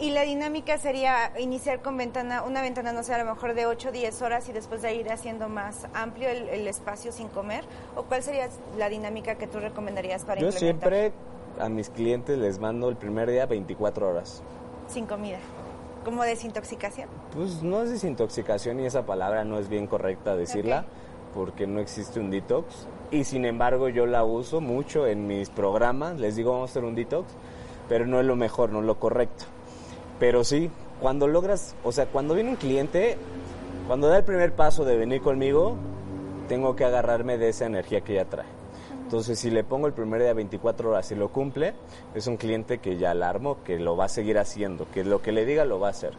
Y 0.00 0.10
la 0.10 0.22
dinámica 0.22 0.76
sería 0.76 1.32
iniciar 1.38 1.80
con 1.80 1.96
ventana, 1.96 2.42
una 2.42 2.60
ventana, 2.62 2.92
no 2.92 3.04
sé, 3.04 3.14
a 3.14 3.18
lo 3.18 3.32
mejor 3.32 3.54
de 3.54 3.66
8 3.66 3.90
o 3.90 3.92
10 3.92 4.22
horas 4.22 4.48
y 4.48 4.52
después 4.52 4.82
de 4.82 4.92
ir 4.92 5.10
haciendo 5.10 5.48
más 5.48 5.86
amplio 5.94 6.28
el, 6.28 6.66
espacio 6.66 7.12
sin 7.12 7.28
comer. 7.28 7.64
¿O 7.94 8.02
cuál 8.02 8.24
sería 8.24 8.48
la 8.76 8.88
dinámica 8.88 9.36
que 9.36 9.46
tú 9.46 9.60
recomendarías 9.60 10.24
para 10.24 10.40
Yo 10.40 10.50
siempre 10.50 11.12
a 11.60 11.68
mis 11.68 11.90
clientes 11.90 12.36
les 12.36 12.58
mando 12.58 12.88
el 12.88 12.96
primer 12.96 13.30
día 13.30 13.46
24 13.46 14.10
horas. 14.10 14.42
Sin 14.88 15.06
comida. 15.06 15.38
¿Como 16.04 16.24
desintoxicación? 16.24 17.08
Pues 17.32 17.62
no 17.62 17.82
es 17.82 17.90
desintoxicación 17.90 18.80
y 18.80 18.86
esa 18.86 19.06
palabra 19.06 19.44
no 19.44 19.60
es 19.60 19.68
bien 19.68 19.86
correcta 19.86 20.34
decirla 20.34 20.86
porque 21.34 21.66
no 21.66 21.80
existe 21.80 22.20
un 22.20 22.30
detox 22.30 22.86
y 23.10 23.24
sin 23.24 23.44
embargo 23.44 23.88
yo 23.88 24.06
la 24.06 24.24
uso 24.24 24.60
mucho 24.60 25.06
en 25.06 25.26
mis 25.26 25.50
programas, 25.50 26.18
les 26.18 26.36
digo 26.36 26.52
vamos 26.52 26.70
a 26.70 26.72
hacer 26.72 26.84
un 26.84 26.94
detox, 26.94 27.26
pero 27.88 28.06
no 28.06 28.20
es 28.20 28.26
lo 28.26 28.36
mejor, 28.36 28.70
no 28.70 28.80
es 28.80 28.86
lo 28.86 28.98
correcto. 28.98 29.44
Pero 30.18 30.44
sí, 30.44 30.70
cuando 31.00 31.26
logras, 31.26 31.74
o 31.82 31.92
sea, 31.92 32.06
cuando 32.06 32.34
viene 32.34 32.50
un 32.50 32.56
cliente, 32.56 33.18
cuando 33.86 34.08
da 34.08 34.18
el 34.18 34.24
primer 34.24 34.52
paso 34.52 34.84
de 34.84 34.96
venir 34.96 35.20
conmigo, 35.20 35.76
tengo 36.48 36.76
que 36.76 36.84
agarrarme 36.84 37.36
de 37.36 37.48
esa 37.48 37.66
energía 37.66 38.00
que 38.00 38.14
ya 38.14 38.24
trae. 38.24 38.53
Entonces, 39.14 39.38
si 39.38 39.48
le 39.48 39.62
pongo 39.62 39.86
el 39.86 39.92
primer 39.92 40.20
día 40.22 40.34
24 40.34 40.90
horas 40.90 41.12
y 41.12 41.14
lo 41.14 41.28
cumple, 41.28 41.72
es 42.16 42.26
un 42.26 42.36
cliente 42.36 42.78
que 42.78 42.96
ya 42.96 43.12
alarmo, 43.12 43.62
que 43.62 43.78
lo 43.78 43.96
va 43.96 44.06
a 44.06 44.08
seguir 44.08 44.38
haciendo, 44.38 44.90
que 44.90 45.04
lo 45.04 45.22
que 45.22 45.30
le 45.30 45.46
diga 45.46 45.64
lo 45.64 45.78
va 45.78 45.86
a 45.86 45.90
hacer. 45.92 46.14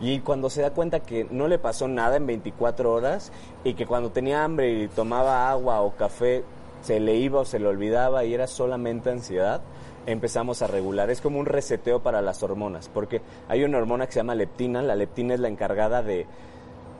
Y 0.00 0.20
cuando 0.20 0.48
se 0.48 0.62
da 0.62 0.70
cuenta 0.70 1.00
que 1.00 1.26
no 1.30 1.48
le 1.48 1.58
pasó 1.58 1.86
nada 1.86 2.16
en 2.16 2.26
24 2.26 2.94
horas 2.94 3.30
y 3.62 3.74
que 3.74 3.84
cuando 3.84 4.10
tenía 4.10 4.42
hambre 4.42 4.72
y 4.72 4.88
tomaba 4.88 5.50
agua 5.50 5.82
o 5.82 5.94
café 5.96 6.42
se 6.80 6.98
le 6.98 7.16
iba 7.16 7.40
o 7.40 7.44
se 7.44 7.58
le 7.58 7.66
olvidaba 7.66 8.24
y 8.24 8.32
era 8.32 8.46
solamente 8.46 9.10
ansiedad, 9.10 9.60
empezamos 10.06 10.62
a 10.62 10.66
regular. 10.66 11.10
Es 11.10 11.20
como 11.20 11.38
un 11.40 11.44
reseteo 11.44 12.02
para 12.02 12.22
las 12.22 12.42
hormonas, 12.42 12.88
porque 12.88 13.20
hay 13.48 13.64
una 13.64 13.76
hormona 13.76 14.06
que 14.06 14.12
se 14.12 14.20
llama 14.20 14.34
leptina. 14.34 14.80
La 14.80 14.96
leptina 14.96 15.34
es 15.34 15.40
la 15.40 15.48
encargada 15.48 16.02
de, 16.02 16.24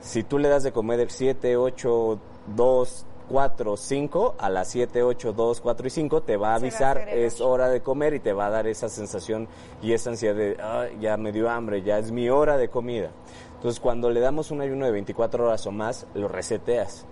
si 0.01 0.21
tú 0.21 0.37
le 0.37 0.49
das 0.49 0.61
de 0.61 0.71
comer 0.71 1.09
7, 1.09 1.57
8, 1.57 2.19
2, 2.55 3.05
4, 3.31 3.77
5, 3.77 4.35
a 4.37 4.49
las 4.49 4.67
7, 4.67 5.03
8, 5.03 5.31
2, 5.31 5.61
4 5.61 5.87
y 5.87 5.89
5 5.89 6.21
te 6.23 6.35
va 6.35 6.51
a 6.51 6.55
avisar 6.55 6.97
es 7.09 7.39
hora 7.39 7.69
de 7.69 7.81
comer 7.81 8.13
y 8.13 8.19
te 8.19 8.33
va 8.33 8.47
a 8.47 8.49
dar 8.49 8.67
esa 8.67 8.89
sensación 8.89 9.47
y 9.81 9.93
esa 9.93 10.09
ansiedad 10.09 10.35
de 10.35 10.57
ya 10.99 11.15
me 11.15 11.31
dio 11.31 11.49
hambre, 11.49 11.81
ya 11.81 11.97
es 11.97 12.11
mi 12.11 12.29
hora 12.29 12.57
de 12.57 12.67
comida. 12.67 13.11
Entonces 13.55 13.79
cuando 13.79 14.09
le 14.09 14.19
damos 14.19 14.51
un 14.51 14.59
ayuno 14.59 14.85
de 14.85 14.91
24 14.91 15.45
horas 15.45 15.65
o 15.65 15.71
más, 15.71 16.05
lo 16.13 16.27
reseteas, 16.27 17.05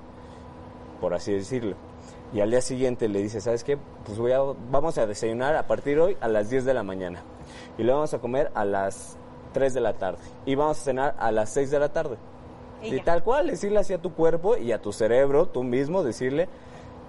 por 1.00 1.14
así 1.14 1.32
decirlo. 1.32 1.78
Y 2.34 2.42
al 2.42 2.52
día 2.52 2.62
siguiente 2.62 3.08
le 3.08 3.22
dices, 3.22 3.46
¿sabes 3.46 3.64
qué? 3.64 3.78
Pues 4.06 4.18
voy 4.20 4.34
a, 4.34 4.40
vamos 4.70 4.98
a 4.98 5.08
desayunar 5.08 5.56
a 5.56 5.68
partir 5.68 5.96
de 5.96 6.02
hoy 6.02 6.18
a 6.20 6.28
las 6.28 6.50
10 6.50 6.66
de 6.66 6.74
la 6.74 6.84
mañana. 6.84 7.24
Y 7.78 7.84
lo 7.84 7.94
vamos 7.94 8.14
a 8.14 8.20
comer 8.20 8.52
a 8.56 8.66
las 8.66 9.18
3 9.54 9.74
de 9.74 9.82
la 9.82 9.94
tarde. 9.94 10.20
Y 10.46 10.56
vamos 10.56 10.82
a 10.82 10.84
cenar 10.84 11.16
a 11.18 11.32
las 11.32 11.50
6 11.54 11.72
de 11.72 11.80
la 11.80 11.94
tarde. 11.94 12.18
Y, 12.82 13.02
tal 13.02 13.24
cual, 13.24 13.48
decirle 13.48 13.80
así 13.80 13.94
a 13.94 14.02
tu 14.02 14.14
cuerpo 14.14 14.58
y 14.58 14.72
a 14.72 14.82
tu 14.82 14.94
cerebro, 14.94 15.48
tú 15.48 15.64
mismo, 15.64 16.04
decirle, 16.04 16.48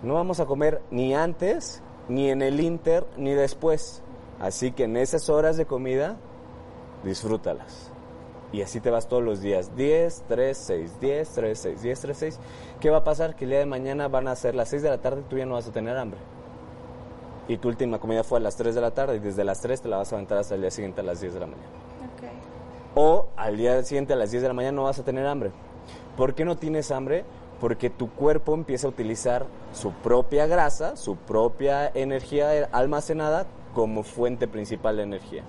no 0.03 0.15
vamos 0.15 0.41
a 0.41 0.47
comer 0.47 0.83
ni 0.91 1.15
antes, 1.15 1.83
ni 2.09 2.31
en 2.31 2.43
el 2.43 2.61
inter, 2.61 3.07
ni 3.17 3.33
después. 3.35 4.03
Así 4.41 4.73
que 4.73 4.85
en 4.85 4.97
esas 4.97 5.29
horas 5.29 5.57
de 5.57 5.67
comida, 5.67 6.17
disfrútalas. 7.05 7.93
Y 8.53 8.63
así 8.63 8.81
te 8.81 8.91
vas 8.91 9.07
todos 9.07 9.23
los 9.23 9.41
días. 9.41 9.77
10, 9.77 10.25
3, 10.27 10.59
6, 10.59 11.01
10, 11.01 11.29
3, 11.29 11.59
6, 11.59 11.83
10, 11.83 12.01
3, 12.01 12.17
6. 12.17 12.41
¿Qué 12.81 12.91
va 12.91 12.99
a 12.99 13.05
pasar? 13.05 13.37
Que 13.37 13.45
el 13.45 13.51
día 13.51 13.61
de 13.61 13.67
mañana 13.67 14.09
van 14.09 14.27
a 14.27 14.35
ser 14.35 14.57
las 14.57 14.71
6 14.71 14.83
de 14.83 14.91
la 14.91 14.99
tarde 14.99 15.21
y 15.21 15.31
tú 15.31 15.37
ya 15.37 15.47
no 15.47 15.55
vas 15.55 15.69
a 15.69 15.73
tener 15.73 15.97
hambre. 15.97 16.19
Y 17.47 17.59
tu 17.59 17.69
última 17.69 18.01
comida 18.01 18.25
fue 18.25 18.39
a 18.39 18.43
las 18.43 18.57
3 18.57 18.75
de 18.75 18.81
la 18.81 18.91
tarde 18.91 19.17
y 19.17 19.19
desde 19.21 19.45
las 19.45 19.61
3 19.61 19.83
te 19.83 19.89
la 19.89 19.99
vas 19.99 20.13
a 20.13 20.17
aventar 20.17 20.39
hasta 20.39 20.57
el 20.57 20.63
día 20.63 20.71
siguiente 20.71 21.01
a 21.01 21.05
las 21.05 21.21
10 21.21 21.35
de 21.35 21.41
la 21.41 21.47
mañana 21.47 21.90
o 22.95 23.29
al 23.37 23.57
día 23.57 23.83
siguiente 23.83 24.13
a 24.13 24.17
las 24.17 24.31
10 24.31 24.43
de 24.43 24.49
la 24.49 24.55
mañana 24.55 24.77
no 24.77 24.85
vas 24.85 24.99
a 24.99 25.05
tener 25.05 25.27
hambre. 25.27 25.51
¿Por 26.17 26.35
qué 26.35 26.45
no 26.45 26.57
tienes 26.57 26.91
hambre? 26.91 27.25
Porque 27.61 27.91
tu 27.91 28.11
cuerpo 28.11 28.55
empieza 28.55 28.87
a 28.87 28.91
utilizar 28.91 29.47
su 29.73 29.93
propia 29.93 30.47
grasa, 30.47 30.97
su 30.97 31.17
propia 31.17 31.91
energía 31.95 32.69
almacenada 32.73 33.47
como 33.75 34.03
fuente 34.03 34.49
principal 34.49 34.97
de 34.97 35.03
energía. 35.05 35.43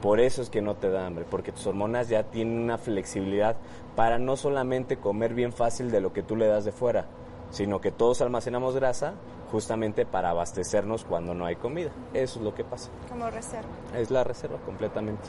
Por 0.00 0.20
eso 0.20 0.42
es 0.42 0.50
que 0.50 0.60
no 0.60 0.76
te 0.76 0.90
da 0.90 1.06
hambre, 1.06 1.24
porque 1.28 1.52
tus 1.52 1.66
hormonas 1.66 2.08
ya 2.08 2.24
tienen 2.24 2.60
una 2.60 2.78
flexibilidad 2.78 3.56
para 3.96 4.18
no 4.18 4.36
solamente 4.36 4.98
comer 4.98 5.34
bien 5.34 5.52
fácil 5.52 5.90
de 5.90 6.00
lo 6.00 6.12
que 6.12 6.22
tú 6.22 6.36
le 6.36 6.46
das 6.46 6.64
de 6.64 6.72
fuera, 6.72 7.06
sino 7.50 7.80
que 7.80 7.92
todos 7.92 8.20
almacenamos 8.20 8.74
grasa 8.74 9.14
justamente 9.50 10.04
para 10.04 10.30
abastecernos 10.30 11.04
cuando 11.04 11.34
no 11.34 11.46
hay 11.46 11.56
comida. 11.56 11.90
Eso 12.12 12.38
es 12.38 12.44
lo 12.44 12.54
que 12.54 12.62
pasa. 12.62 12.90
Como 13.08 13.30
reserva. 13.30 13.68
Es 13.96 14.10
la 14.10 14.22
reserva 14.22 14.58
completamente. 14.58 15.24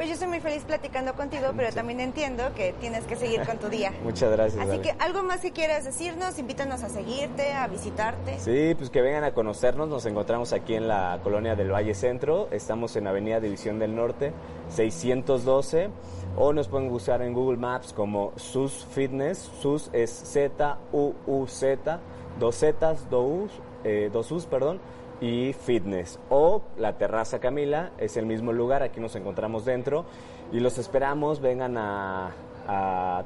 Pues 0.00 0.08
yo 0.08 0.14
estoy 0.14 0.28
muy 0.28 0.40
feliz 0.40 0.64
platicando 0.64 1.12
contigo, 1.12 1.48
pero 1.54 1.70
también 1.74 2.00
entiendo 2.00 2.42
que 2.56 2.72
tienes 2.80 3.04
que 3.04 3.16
seguir 3.16 3.44
con 3.44 3.58
tu 3.58 3.68
día. 3.68 3.92
Muchas 4.02 4.32
gracias. 4.32 4.66
Así 4.66 4.78
que 4.78 4.92
algo 4.98 5.22
más 5.22 5.42
que 5.42 5.52
quieras 5.52 5.84
decirnos, 5.84 6.38
invítanos 6.38 6.82
a 6.82 6.88
seguirte, 6.88 7.52
a 7.52 7.66
visitarte. 7.66 8.38
Sí, 8.38 8.74
pues 8.78 8.88
que 8.88 9.02
vengan 9.02 9.24
a 9.24 9.34
conocernos. 9.34 9.90
Nos 9.90 10.06
encontramos 10.06 10.54
aquí 10.54 10.74
en 10.74 10.88
la 10.88 11.20
colonia 11.22 11.54
del 11.54 11.70
Valle 11.70 11.92
Centro. 11.92 12.48
Estamos 12.50 12.96
en 12.96 13.08
Avenida 13.08 13.40
División 13.40 13.78
del 13.78 13.94
Norte, 13.94 14.32
612. 14.70 15.90
O 16.34 16.54
nos 16.54 16.68
pueden 16.68 16.88
buscar 16.88 17.20
en 17.20 17.34
Google 17.34 17.58
Maps 17.58 17.92
como 17.92 18.32
SUS 18.36 18.86
Fitness. 18.92 19.50
SUS 19.60 19.90
es 19.92 20.10
Z-U-U-Z, 20.10 22.00
dos 22.38 22.58
Zetas, 22.58 23.10
dos 23.10 23.26
U's, 23.30 23.52
eh, 23.84 24.08
dos 24.10 24.32
U's, 24.32 24.46
perdón, 24.46 24.80
y 25.20 25.52
Fitness. 25.52 26.18
O 26.30 26.62
la 26.76 26.96
Terraza 26.96 27.38
Camila, 27.38 27.92
es 27.98 28.16
el 28.16 28.26
mismo 28.26 28.52
lugar. 28.52 28.82
Aquí 28.82 29.00
nos 29.00 29.14
encontramos 29.16 29.64
dentro. 29.64 30.04
Y 30.52 30.60
los 30.60 30.78
esperamos. 30.78 31.40
Vengan 31.40 31.76
a, 31.76 32.32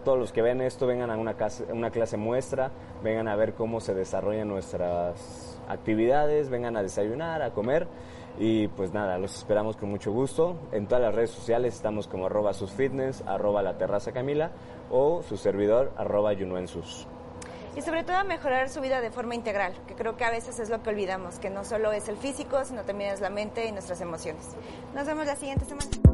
todos 0.05 0.19
los 0.19 0.33
que 0.33 0.43
ven 0.43 0.61
esto, 0.61 0.87
vengan 0.87 1.11
a 1.11 1.17
una 1.17 1.35
clase, 1.35 1.65
una 1.71 1.91
clase 1.91 2.17
muestra, 2.17 2.71
vengan 3.03 3.29
a 3.29 3.37
ver 3.37 3.53
cómo 3.53 3.81
se 3.81 3.93
desarrollan 3.93 4.49
nuestras 4.49 5.61
actividades, 5.69 6.49
vengan 6.49 6.77
a 6.79 6.83
desayunar, 6.83 7.43
a 7.43 7.51
comer 7.51 7.87
y 8.39 8.69
pues 8.69 8.93
nada, 8.93 9.19
los 9.19 9.37
esperamos 9.37 9.77
con 9.77 9.91
mucho 9.91 10.13
gusto. 10.13 10.57
En 10.73 10.87
todas 10.87 11.03
las 11.03 11.15
redes 11.15 11.31
sociales 11.31 11.75
estamos 11.75 12.09
como 12.09 12.27
arroba 12.27 12.55
susfitness, 12.55 13.23
arroba 13.27 13.63
la 13.63 13.77
terraza 13.77 14.13
Camila 14.13 14.51
o 14.91 15.23
su 15.23 15.37
servidor 15.37 15.93
arroba 15.97 16.33
yunuensus. 16.33 17.07
Y 17.77 17.83
sobre 17.83 18.05
todo 18.05 18.17
a 18.17 18.25
mejorar 18.25 18.69
su 18.69 18.81
vida 18.81 19.01
de 19.01 19.11
forma 19.11 19.35
integral, 19.35 19.75
que 19.89 19.95
creo 19.95 20.17
que 20.17 20.25
a 20.25 20.31
veces 20.31 20.59
es 20.61 20.71
lo 20.71 20.83
que 20.83 20.91
olvidamos, 20.91 21.39
que 21.39 21.51
no 21.51 21.65
solo 21.65 21.91
es 21.93 22.09
el 22.09 22.17
físico, 22.17 22.65
sino 22.65 22.83
también 22.83 23.13
es 23.13 23.21
la 23.21 23.31
mente 23.31 23.67
y 23.67 23.73
nuestras 23.73 24.01
emociones. 24.01 24.45
Nos 24.95 25.07
vemos 25.07 25.27
la 25.27 25.35
siguiente 25.35 25.65
semana. 25.65 26.14